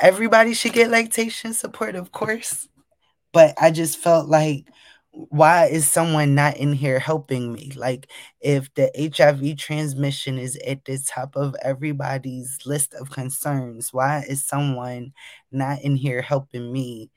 [0.00, 2.68] everybody should get lactation support, of course.
[3.32, 4.66] But I just felt like
[5.12, 7.72] why is someone not in here helping me?
[7.76, 14.24] Like, if the HIV transmission is at the top of everybody's list of concerns, why
[14.26, 15.12] is someone
[15.50, 17.10] not in here helping me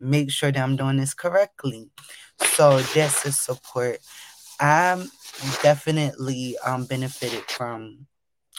[0.00, 1.90] make sure that I'm doing this correctly?
[2.42, 4.00] So, that's a support.
[4.60, 5.10] I'm
[5.62, 8.06] definitely um, benefited from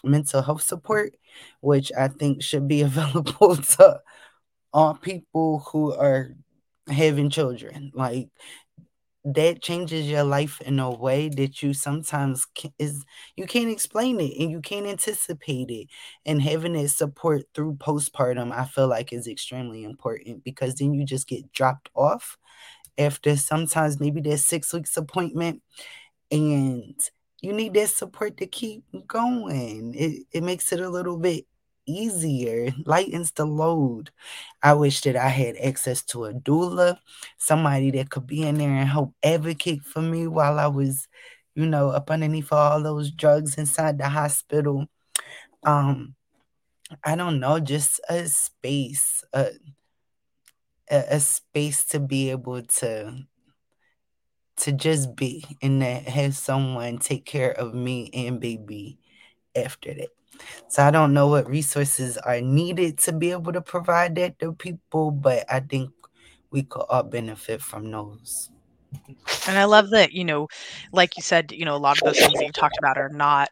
[0.05, 1.15] mental health support,
[1.61, 4.01] which I think should be available to
[4.73, 6.35] all people who are
[6.89, 7.91] having children.
[7.95, 8.29] Like
[9.23, 13.03] that changes your life in a way that you sometimes can, is
[13.35, 15.87] you can't explain it and you can't anticipate it
[16.27, 21.03] and having it support through postpartum i feel like is extremely important because then you
[21.03, 22.37] just get dropped off
[22.99, 25.61] after sometimes maybe there's six weeks appointment
[26.31, 26.95] and
[27.45, 31.45] you need that support to keep going it, it makes it a little bit
[31.85, 34.11] easier, lightens the load.
[34.61, 36.97] I wish that I had access to a doula,
[37.37, 41.07] somebody that could be in there and help advocate for me while I was,
[41.55, 44.87] you know, up underneath all those drugs inside the hospital.
[45.63, 46.15] Um,
[47.03, 49.51] I don't know, just a space, a,
[50.89, 53.25] a, a space to be able to
[54.57, 58.97] to just be and to have someone take care of me and baby
[59.55, 60.09] after that.
[60.67, 64.53] So I don't know what resources are needed to be able to provide that to
[64.53, 65.91] people, but I think
[66.51, 68.49] we could all benefit from those.
[69.47, 70.47] And I love that, you know,
[70.91, 73.09] like you said, you know, a lot of those things that you talked about are
[73.09, 73.49] not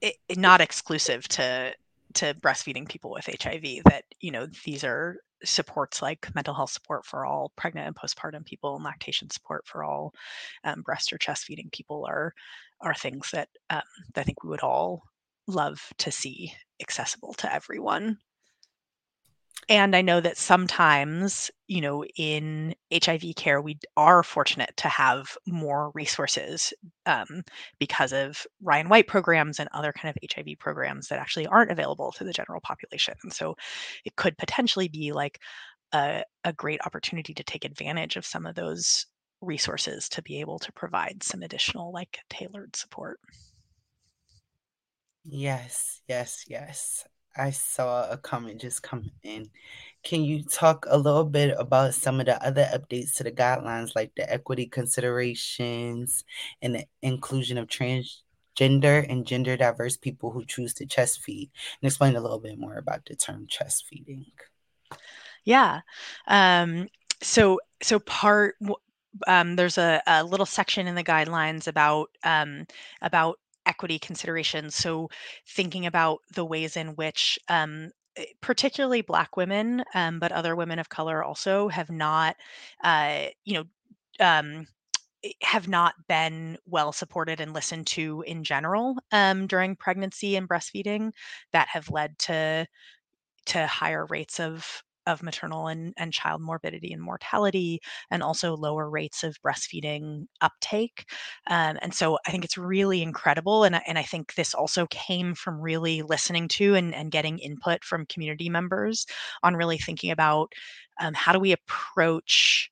[0.00, 1.74] it, eh, not exclusive to
[2.14, 7.04] to breastfeeding people with HIV that, you know, these are supports like mental health support
[7.04, 10.12] for all pregnant and postpartum people and lactation support for all
[10.64, 12.32] um, breast or chest feeding people are
[12.80, 13.82] are things that um,
[14.14, 15.02] I think we would all
[15.46, 18.18] love to see accessible to everyone.
[19.68, 25.36] And I know that sometimes, you know, in HIV care, we are fortunate to have
[25.44, 26.72] more resources
[27.04, 27.42] um,
[27.80, 32.12] because of Ryan White programs and other kind of HIV programs that actually aren't available
[32.12, 33.14] to the general population.
[33.24, 33.56] And so
[34.04, 35.40] it could potentially be like
[35.92, 39.06] a, a great opportunity to take advantage of some of those
[39.40, 43.18] resources to be able to provide some additional like tailored support.
[45.24, 47.04] Yes, yes, yes.
[47.36, 49.50] I saw a comment just come in.
[50.02, 53.96] Can you talk a little bit about some of the other updates to the guidelines,
[53.96, 56.24] like the equity considerations
[56.62, 61.50] and the inclusion of transgender and gender diverse people who choose to chest feed?
[61.80, 64.26] And explain a little bit more about the term chest feeding.
[65.44, 65.80] Yeah.
[66.28, 66.88] Um,
[67.20, 68.56] so, so part
[69.26, 72.66] um, there's a, a, little section in the guidelines about um,
[73.02, 74.74] about equity considerations.
[74.76, 75.10] So,
[75.48, 80.78] thinking about the ways in which, um, eh, particularly Black women, um, but other women
[80.78, 82.36] of color also have not,
[82.84, 83.64] uh, you know,
[84.26, 84.66] um,
[85.24, 90.48] eh, have not been well supported and listened to in general um, during pregnancy and
[90.48, 91.12] breastfeeding
[91.52, 92.66] that have led to
[93.46, 97.80] to higher rates of of maternal and, and child morbidity and mortality,
[98.10, 101.04] and also lower rates of breastfeeding uptake.
[101.48, 103.64] Um, and so I think it's really incredible.
[103.64, 107.84] And, and I think this also came from really listening to and, and getting input
[107.84, 109.06] from community members
[109.42, 110.52] on really thinking about
[111.00, 112.70] um, how do we approach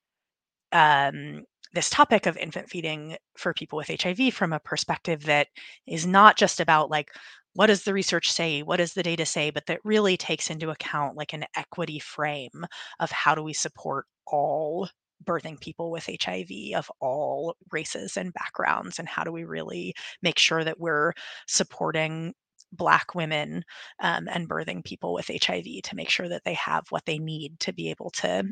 [0.73, 5.49] um, this topic of infant feeding for people with HIV from a perspective that
[5.87, 7.11] is not just about like
[7.55, 8.63] what does the research say?
[8.63, 9.51] What does the data say?
[9.51, 12.65] But that really takes into account like an equity frame
[13.01, 14.89] of how do we support all
[15.25, 20.39] birthing people with hiv of all races and backgrounds and how do we really make
[20.39, 21.13] sure that we're
[21.47, 22.35] supporting
[22.73, 23.65] black women
[24.01, 27.59] um, and birthing people with hiv to make sure that they have what they need
[27.61, 28.45] to be able to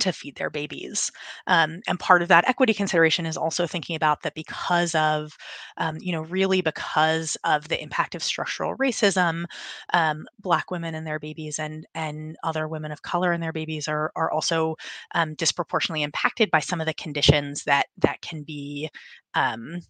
[0.00, 1.10] to feed their babies.
[1.46, 5.36] Um, and part of that equity consideration is also thinking about that because of,
[5.76, 9.44] um, you know, really because of the impact of structural racism,
[9.92, 13.88] um, Black women and their babies and and other women of color and their babies
[13.88, 14.76] are are also
[15.14, 18.88] um, disproportionately impacted by some of the conditions that that can be
[19.34, 19.80] um,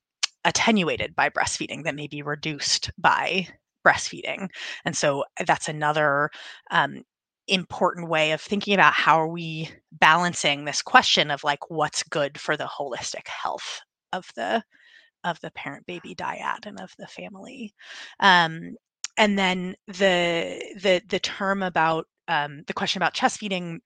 [0.45, 3.47] attenuated by breastfeeding, that may be reduced by
[3.87, 4.49] breastfeeding.
[4.85, 6.31] And so that's another
[6.71, 7.03] um,
[7.53, 12.39] important way of thinking about how are we balancing this question of like what's good
[12.39, 13.81] for the holistic health
[14.13, 14.63] of the
[15.25, 17.75] of the parent baby dyad and of the family
[18.21, 18.75] um,
[19.19, 23.81] and then the the the term about um, the question about chest feeding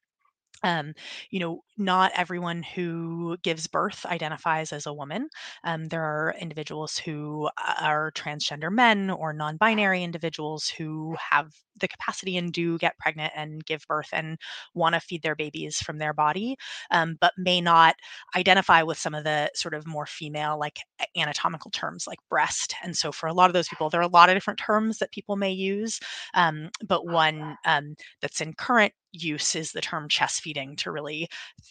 [0.62, 0.94] um,
[1.30, 5.28] you know, not everyone who gives birth identifies as a woman.
[5.64, 7.48] Um, there are individuals who
[7.80, 13.33] are transgender men or non binary individuals who have the capacity and do get pregnant
[13.37, 14.39] and give birth and
[14.74, 16.57] want to feed their babies from their body,
[16.91, 17.95] um, but may not
[18.37, 20.79] identify with some of the sort of more female, like
[21.16, 22.74] anatomical terms like breast.
[22.83, 24.99] And so, for a lot of those people, there are a lot of different terms
[24.99, 26.01] that people may use,
[26.35, 31.29] um, but one um, that's in current use is the term chest feeding to really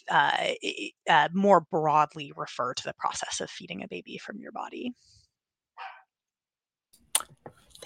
[0.09, 0.47] uh,
[1.09, 4.93] uh, more broadly refer to the process of feeding a baby from your body.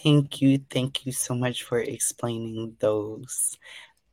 [0.04, 0.60] Thank you.
[0.70, 3.58] Thank you so much for explaining those.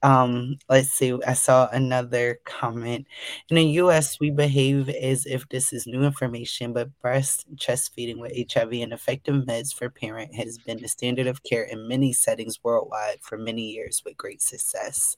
[0.03, 3.07] Um, let's see, I saw another comment.
[3.51, 8.21] In the US, we behave as if this is new information, but breast chest feeding
[8.21, 12.13] with HIV and effective meds for parent has been the standard of care in many
[12.13, 15.17] settings worldwide for many years with great success.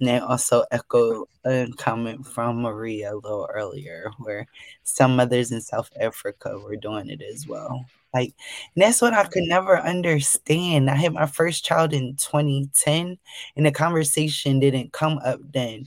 [0.00, 4.46] And I also echo a comment from Maria a little earlier, where
[4.84, 7.86] some mothers in South Africa were doing it as well.
[8.14, 8.34] Like,
[8.74, 10.88] and that's what I could never understand.
[10.88, 13.18] I had my first child in 2010,
[13.56, 15.86] and the conversation didn't come up then.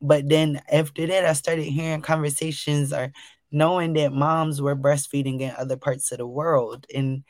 [0.00, 3.12] But then after that, I started hearing conversations or
[3.52, 6.86] knowing that moms were breastfeeding in other parts of the world.
[6.92, 7.22] And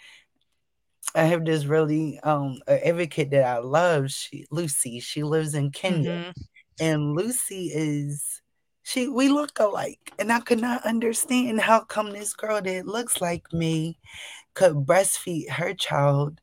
[1.15, 5.01] I have this really um advocate that I love, she Lucy.
[5.01, 6.11] She lives in Kenya.
[6.11, 6.41] Mm-hmm.
[6.81, 8.41] And Lucy is
[8.83, 13.21] she we look alike and i could not understand how come this girl that looks
[13.21, 13.99] like me
[14.55, 16.41] could breastfeed her child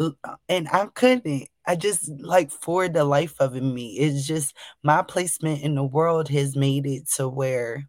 [0.00, 0.10] uh,
[0.48, 1.48] and i couldn't.
[1.64, 6.28] I just like for the life of me it's just my placement in the world
[6.28, 7.88] has made it to where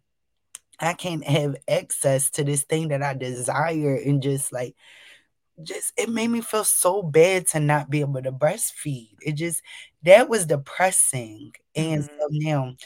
[0.80, 4.76] i can't have access to this thing that i desire and just like
[5.62, 9.10] just it made me feel so bad to not be able to breastfeed.
[9.22, 9.62] It just
[10.02, 11.52] that was depressing.
[11.76, 12.16] And mm-hmm.
[12.18, 12.76] so now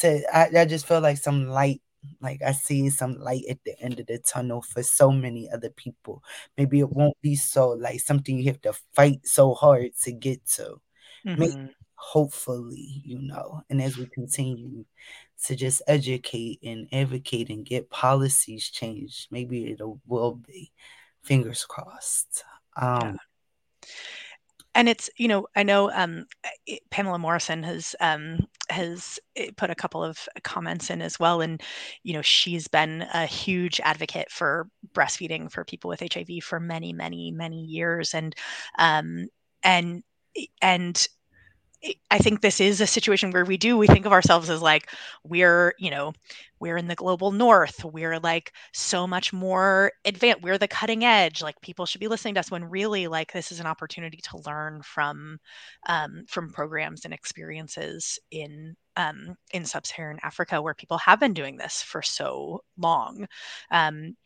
[0.00, 1.80] to I, I just feel like some light,
[2.20, 5.70] like I see some light at the end of the tunnel for so many other
[5.70, 6.22] people.
[6.56, 10.44] Maybe it won't be so like something you have to fight so hard to get
[10.56, 10.80] to.
[11.26, 11.40] Mm-hmm.
[11.40, 14.84] Maybe, hopefully, you know, and as we continue
[15.44, 20.70] to just educate and advocate and get policies changed, maybe it will be
[21.28, 22.44] fingers crossed.
[22.80, 23.16] Um, yeah.
[24.74, 26.26] And it's you know I know um,
[26.90, 31.60] Pamela Morrison has um, has eh, put a couple of comments in as well, and
[32.04, 36.92] you know she's been a huge advocate for breastfeeding for people with HIV for many
[36.92, 38.36] many many years, and
[38.78, 39.26] um,
[39.64, 40.04] and
[40.62, 41.08] and
[42.10, 44.90] I think this is a situation where we do we think of ourselves as like
[45.22, 46.12] we're you know
[46.58, 47.84] we're in the global north.
[47.84, 51.40] We're like so much more advanced we're the cutting edge.
[51.40, 54.38] Like people should be listening to us when really like this is an opportunity to
[54.44, 55.38] learn from
[55.86, 61.58] um, from programs and experiences in um, in sub-Saharan Africa where people have been doing
[61.58, 63.28] this for so long.
[63.70, 64.16] Um,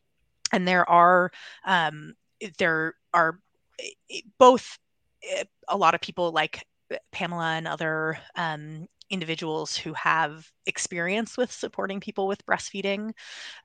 [0.52, 1.30] and there are
[1.66, 2.14] um,
[2.58, 3.38] there are
[4.38, 4.78] both
[5.22, 6.64] eh, a lot of people like
[7.12, 13.12] Pamela and other um, individuals who have experience with supporting people with breastfeeding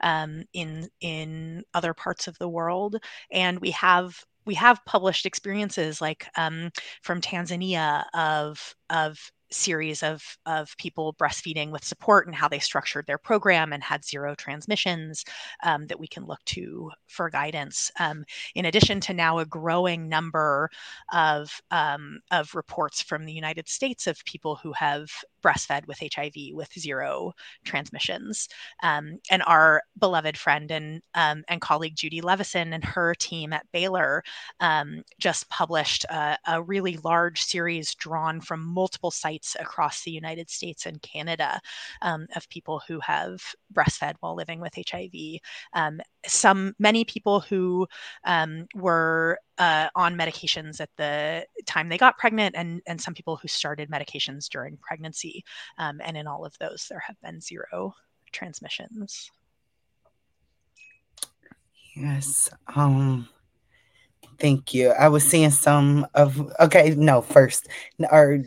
[0.01, 2.97] um, in in other parts of the world,
[3.31, 6.71] and we have we have published experiences like um,
[7.03, 13.05] from Tanzania of of series of of people breastfeeding with support and how they structured
[13.07, 15.23] their program and had zero transmissions
[15.63, 17.91] um, that we can look to for guidance.
[17.99, 18.25] Um,
[18.55, 20.69] in addition to now a growing number
[21.13, 25.09] of um, of reports from the United States of people who have
[25.43, 27.33] breastfed with HIV with zero
[27.63, 28.47] transmissions.
[28.83, 33.65] Um, and our beloved friend and um, and colleague Judy Levison and her team at
[33.71, 34.23] Baylor
[34.59, 40.49] um, just published a, a really large series drawn from multiple sites across the United
[40.49, 41.59] States and Canada
[42.01, 43.41] um, of people who have
[43.73, 45.39] breastfed while living with HIV.
[45.73, 47.87] Um, some many people who
[48.25, 53.37] um, were uh, on medications at the time they got pregnant, and and some people
[53.37, 55.43] who started medications during pregnancy.
[55.77, 57.93] Um, and in all of those, there have been zero
[58.31, 59.31] transmissions.
[61.95, 62.49] Yes.
[62.75, 63.27] Um
[64.39, 64.89] Thank you.
[64.91, 67.67] I was seeing some of okay, no, first
[68.11, 68.39] our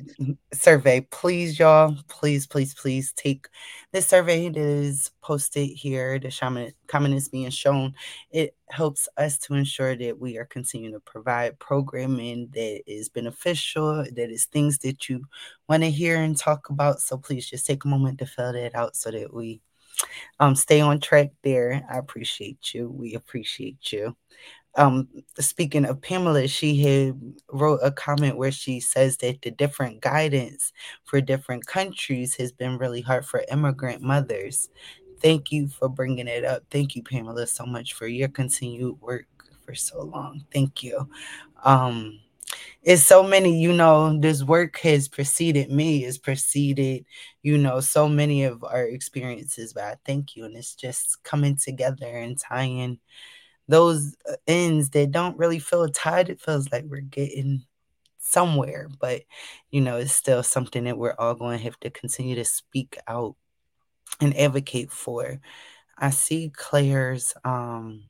[0.52, 1.00] survey.
[1.10, 3.48] Please, y'all, please, please, please take
[3.90, 6.18] this survey that is posted here.
[6.20, 7.94] The shaman comment is being shown.
[8.30, 14.04] It helps us to ensure that we are continuing to provide programming that is beneficial,
[14.04, 15.24] that is things that you
[15.68, 17.00] want to hear and talk about.
[17.00, 19.60] So please just take a moment to fill that out so that we
[20.38, 21.84] um stay on track there.
[21.90, 22.88] I appreciate you.
[22.88, 24.16] We appreciate you
[24.76, 25.08] um
[25.38, 30.72] speaking of Pamela, she had wrote a comment where she says that the different guidance
[31.04, 34.68] for different countries has been really hard for immigrant mothers.
[35.20, 36.62] Thank you for bringing it up.
[36.70, 39.26] Thank you, Pamela, so much for your continued work
[39.66, 40.44] for so long.
[40.52, 41.08] Thank you.
[41.62, 42.20] Um,
[42.82, 47.04] it's so many, you know, this work has preceded me, has preceded,
[47.42, 50.44] you know, so many of our experiences, but I thank you.
[50.46, 52.98] And it's just coming together and tying
[53.70, 57.64] those uh, ends that don't really feel tied, it feels like we're getting
[58.18, 59.22] somewhere, but
[59.70, 62.98] you know, it's still something that we're all going to have to continue to speak
[63.08, 63.36] out
[64.20, 65.40] and advocate for.
[65.98, 68.04] I see Claire's um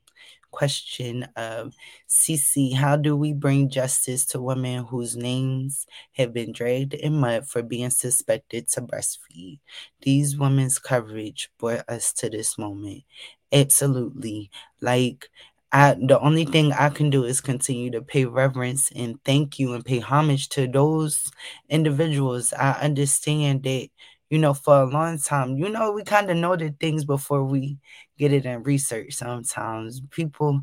[0.51, 1.73] question of
[2.09, 7.15] Ci Ci, how do we bring justice to women whose names have been dragged in
[7.15, 9.59] mud for being suspected to breastfeed?
[10.01, 13.03] These women's coverage brought us to this moment.
[13.51, 14.49] Absolutely.
[14.81, 15.29] Like
[15.73, 19.73] I the only thing I can do is continue to pay reverence and thank you
[19.73, 21.31] and pay homage to those
[21.69, 22.51] individuals.
[22.53, 23.87] I understand that,
[24.29, 27.43] you know, for a long time, you know, we kind of know the things before
[27.45, 27.77] we
[28.17, 30.01] get it in research sometimes.
[30.11, 30.61] People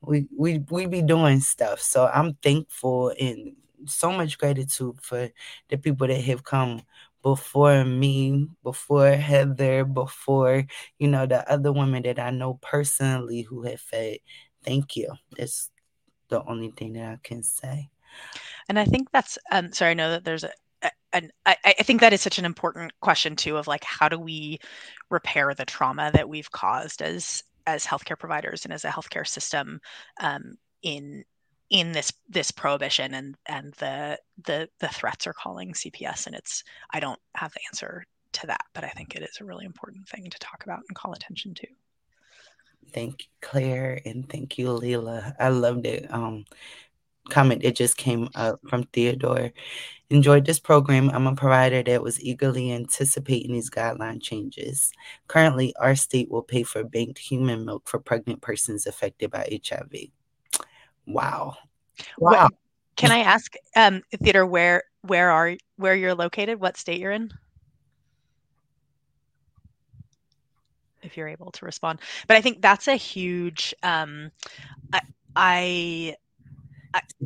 [0.00, 1.80] we we we be doing stuff.
[1.80, 5.30] So I'm thankful and so much gratitude for
[5.68, 6.82] the people that have come
[7.22, 10.64] before me, before Heather, before,
[10.98, 14.18] you know, the other women that I know personally who have fed
[14.66, 15.12] thank you.
[15.38, 15.70] It's
[16.28, 17.88] the only thing that I can say.
[18.68, 20.50] And I think that's um sorry, I know that there's a
[21.12, 24.18] and I, I think that is such an important question too of like how do
[24.18, 24.58] we
[25.10, 29.80] repair the trauma that we've caused as as healthcare providers and as a healthcare system
[30.20, 31.24] um, in
[31.70, 36.62] in this this prohibition and and the the the threats are calling CPS and it's
[36.92, 40.08] I don't have the answer to that but I think it is a really important
[40.08, 41.66] thing to talk about and call attention to.
[42.92, 45.34] Thank you, Claire, and thank you, Lealah.
[45.38, 46.12] I loved it.
[46.12, 46.44] Um,
[47.28, 49.52] comment that just came up from Theodore.
[50.08, 51.10] Enjoyed this program.
[51.10, 54.92] I'm a provider that was eagerly anticipating these guideline changes.
[55.26, 59.92] Currently, our state will pay for banked human milk for pregnant persons affected by HIV.
[61.06, 61.56] Wow.
[62.18, 62.42] Wow.
[62.44, 62.52] What,
[62.96, 66.60] can I ask, um, Theodore, where where are where you're located?
[66.60, 67.32] What state you're in?
[71.06, 72.00] If you're able to respond.
[72.26, 73.74] But I think that's a huge.
[73.82, 74.30] Um,
[74.92, 75.00] I,
[75.34, 76.16] I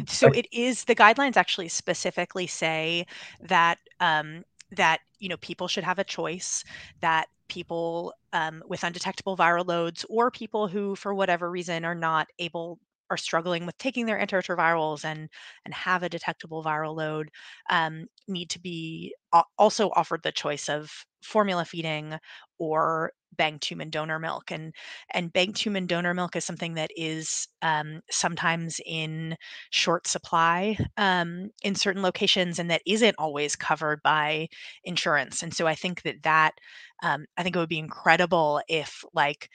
[0.06, 3.06] so it is the guidelines actually specifically say
[3.40, 6.64] that um, that you know people should have a choice
[7.00, 12.28] that people um, with undetectable viral loads or people who for whatever reason are not
[12.38, 12.78] able
[13.10, 15.28] are struggling with taking their antiretrovirals and
[15.64, 17.28] and have a detectable viral load
[17.68, 19.12] um, need to be
[19.58, 20.90] also offered the choice of
[21.22, 22.14] formula feeding
[22.58, 24.74] or banked human donor milk and
[25.12, 29.36] and banked human donor milk is something that is um, sometimes in
[29.70, 34.48] short supply um, in certain locations and that isn't always covered by
[34.84, 36.52] insurance and so i think that that
[37.02, 39.48] um, i think it would be incredible if like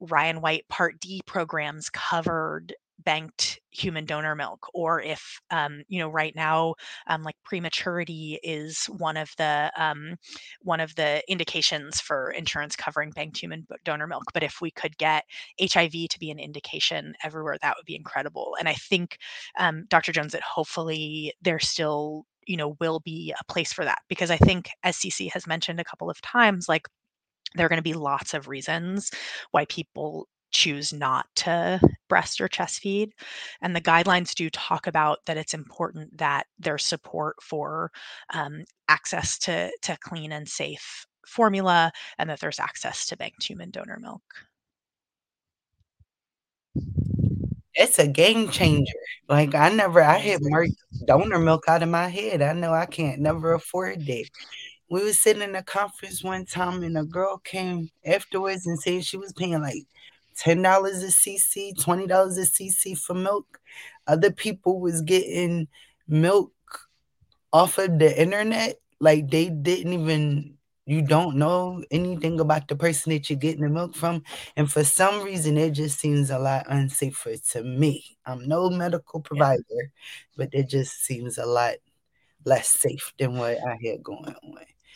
[0.00, 2.74] Ryan White Part D programs covered
[3.04, 6.74] banked human donor milk or if um, you know right now
[7.06, 10.16] um, like prematurity is one of the um,
[10.62, 14.24] one of the indications for insurance covering banked human donor milk.
[14.34, 15.24] But if we could get
[15.60, 18.56] hiv to be an indication everywhere that would be incredible.
[18.58, 19.18] And i think
[19.58, 24.00] um, dr jones that hopefully there still you know will be a place for that.
[24.08, 26.88] Because i think as Ci Ci has mentioned a couple of times like
[27.54, 29.10] there are going to be lots of reasons
[29.50, 33.12] why people choose not to breast or chest feed.
[33.62, 37.90] And the guidelines do talk about that it's important that there's support for
[38.34, 43.70] um, access to, to clean and safe formula and that there's access to banked human
[43.70, 44.22] donor milk.
[47.74, 48.92] It's a game changer.
[49.28, 50.74] Like I never, I had marked
[51.06, 52.42] donor milk out of my head.
[52.42, 54.26] I know I can't never afford that.
[54.90, 59.04] We were sitting in a conference one time and a girl came afterwards and said
[59.04, 59.84] she was paying like
[60.40, 63.60] $10 a cc, $20 a cc for milk.
[64.06, 65.68] Other people was getting
[66.08, 66.52] milk
[67.52, 68.80] off of the internet.
[69.00, 73.68] Like they didn't even you don't know anything about the person that you're getting the
[73.68, 74.24] milk from.
[74.56, 78.16] And for some reason, it just seems a lot unsafer to me.
[78.26, 79.86] I'm no medical provider, yeah.
[80.36, 81.74] but it just seems a lot
[82.44, 84.54] less safe than what I had going on.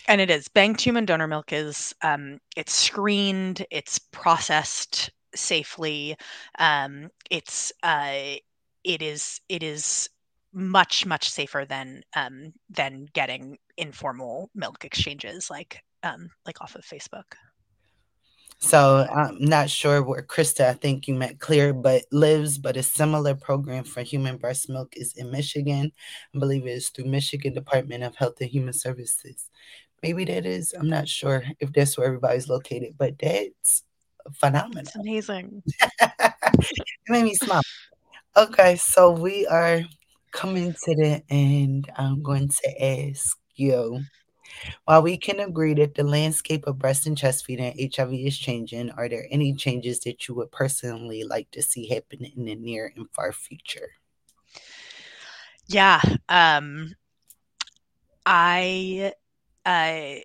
[0.09, 6.17] And it is banked human donor milk is um, it's screened, it's processed safely.
[6.59, 8.37] Um, it's uh,
[8.85, 10.09] it is it is
[10.53, 16.85] much much safer than um, than getting informal milk exchanges like um, like off of
[16.85, 17.35] Facebook.
[18.61, 22.83] So I'm not sure where Krista, I think you meant Claire, but lives, but a
[22.83, 25.93] similar program for human breast milk is in Michigan.
[26.35, 29.51] I believe it is through Michigan Department of Health and Human Services.
[30.03, 33.83] Maybe that is, I'm not sure if that's where everybody's located, but that's
[34.33, 34.81] phenomenal.
[34.83, 35.63] It's amazing.
[36.01, 37.63] it made me smile.
[38.37, 39.83] Okay, so we are
[40.33, 41.91] coming to the end.
[41.97, 44.05] I'm going to ask you
[44.85, 48.91] while we can agree that the landscape of breast and chest feeding HIV is changing,
[48.91, 52.93] are there any changes that you would personally like to see happen in the near
[52.97, 53.89] and far future?
[55.67, 56.95] Yeah, um,
[58.27, 59.15] I,
[59.65, 60.25] I,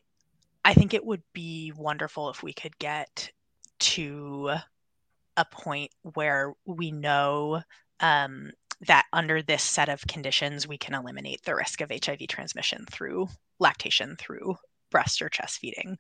[0.66, 3.32] I think it would be wonderful if we could get
[3.80, 4.52] to
[5.38, 7.62] a point where we know
[8.00, 8.52] um,
[8.82, 13.28] that under this set of conditions, we can eliminate the risk of HIV transmission through
[13.60, 14.56] lactation, through
[14.92, 15.98] breast or chest feeding.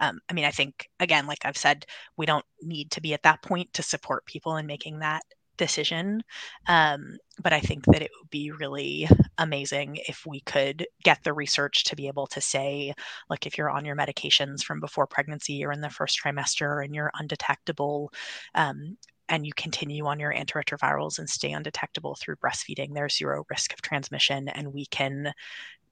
[0.00, 3.22] Um, I mean, I think, again, like I've said, we don't need to be at
[3.24, 5.22] that point to support people in making that
[5.58, 6.22] decision.
[6.66, 11.34] Um, but I think that it would be really amazing if we could get the
[11.34, 12.94] research to be able to say,
[13.28, 16.94] like, if you're on your medications from before pregnancy or in the first trimester and
[16.94, 18.10] you're undetectable,
[18.54, 18.96] um,
[19.28, 23.82] and you continue on your antiretrovirals and stay undetectable through breastfeeding, there's zero risk of
[23.82, 25.32] transmission, and we can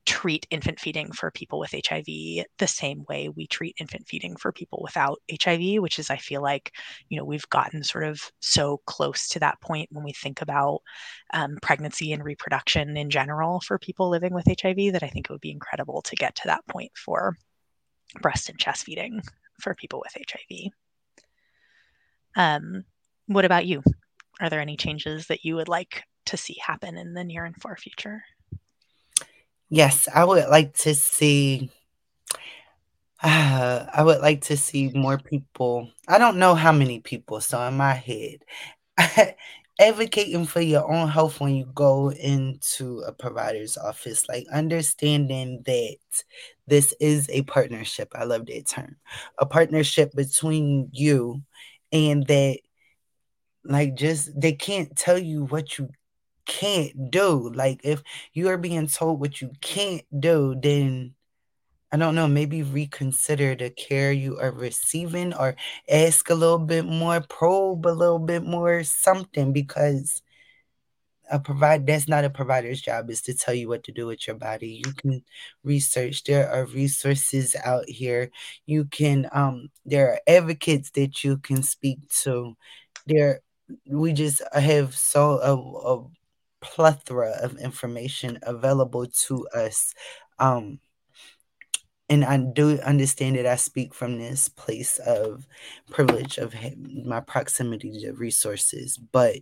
[0.07, 4.53] treat infant feeding for people with HIV the same way we treat infant feeding for
[4.53, 6.73] people without HIV, which is, I feel like,
[7.09, 10.81] you know, we've gotten sort of so close to that point when we think about
[11.35, 15.33] um, pregnancy and reproduction in general for people living with HIV that I think it
[15.33, 17.37] would be incredible to get to that point for
[18.21, 19.23] breast and chest feeding
[19.61, 20.71] for people with HIV.
[22.37, 22.85] Um,
[23.27, 23.83] what about you?
[24.41, 27.57] Are there any changes that you would like to see happen in the near and
[27.61, 28.23] far future?
[29.69, 31.71] Yes, I would like to see.
[33.23, 35.91] Uh, I would like to see more people.
[36.09, 38.39] I don't know how many people, so in my head,
[39.81, 45.97] advocating for your own health when you go into a provider's office, like understanding that
[46.67, 48.11] this is a partnership.
[48.15, 48.97] I love that term.
[49.39, 51.43] A partnership between you
[51.93, 52.59] and that,
[53.65, 55.89] like, just they can't tell you what you
[56.47, 57.51] can't do.
[57.55, 61.15] Like if you are being told what you can't do, then
[61.93, 65.57] I don't know, maybe reconsider the care you are receiving or
[65.91, 70.23] ask a little bit more, probe a little bit more, something because
[71.31, 74.27] a provide that's not a provider's job is to tell you what to do with
[74.27, 74.81] your body.
[74.85, 75.25] You can
[75.65, 76.23] research.
[76.25, 78.31] There are resources out here.
[78.67, 82.57] You can um there are advocates that you can speak to.
[83.07, 83.41] There
[83.91, 85.55] we just have so a,
[85.97, 86.07] a
[86.67, 89.95] plethora of information available to us.
[90.39, 90.81] Um,
[92.09, 95.47] and I do understand that I speak from this place of
[95.91, 96.55] privilege of
[97.05, 99.37] my proximity to resources, but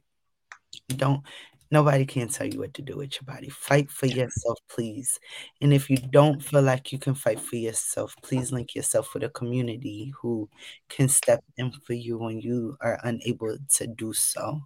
[0.88, 1.22] don't
[1.70, 3.48] nobody can tell you what to do with your body.
[3.48, 5.18] Fight for yourself, please.
[5.60, 9.24] And if you don't feel like you can fight for yourself, please link yourself with
[9.24, 10.48] a community who
[10.88, 14.60] can step in for you when you are unable to do so.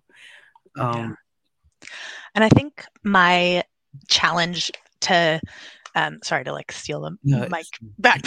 [0.76, 1.16] Um.
[2.34, 3.62] And I think my
[4.08, 4.70] challenge
[5.00, 5.40] to,
[5.94, 7.66] um, sorry to like steal the no, mic
[7.98, 8.20] back.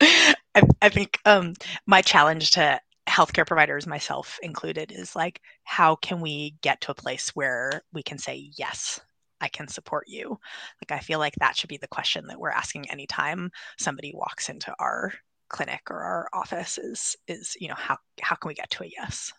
[0.00, 1.54] I, I, think um,
[1.86, 6.96] my challenge to healthcare providers, myself included, is like, how can we get to a
[6.96, 9.00] place where we can say, yes,
[9.40, 10.38] I can support you?
[10.82, 14.48] Like, I feel like that should be the question that we're asking anytime somebody walks
[14.48, 15.12] into our
[15.48, 18.86] clinic or our office is, is you know, how, how can we get to a
[18.86, 19.32] yes?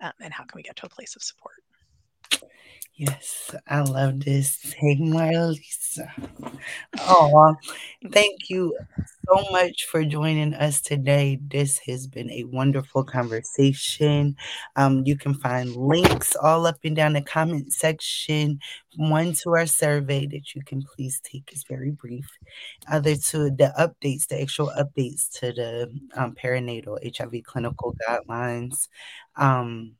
[0.00, 1.56] Um, and how can we get to a place of support?
[2.96, 4.72] Yes, I love this.
[4.72, 6.08] Hey, Marlisa.
[7.00, 7.54] Oh,
[8.10, 8.76] thank you
[9.28, 11.38] so much for joining us today.
[11.40, 14.36] This has been a wonderful conversation.
[14.74, 18.58] Um, you can find links all up and down the comment section.
[18.96, 22.28] One to our survey that you can please take is very brief.
[22.90, 28.88] Other to the updates, the actual updates to the um, perinatal HIV clinical guidelines.
[29.36, 29.94] Um,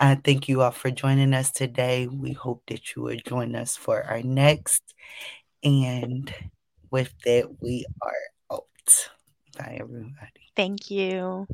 [0.00, 2.06] I thank you all for joining us today.
[2.06, 4.82] We hope that you will join us for our next.
[5.62, 6.32] And
[6.90, 9.08] with that, we are out.
[9.56, 10.50] Bye, everybody.
[10.56, 11.46] Thank you.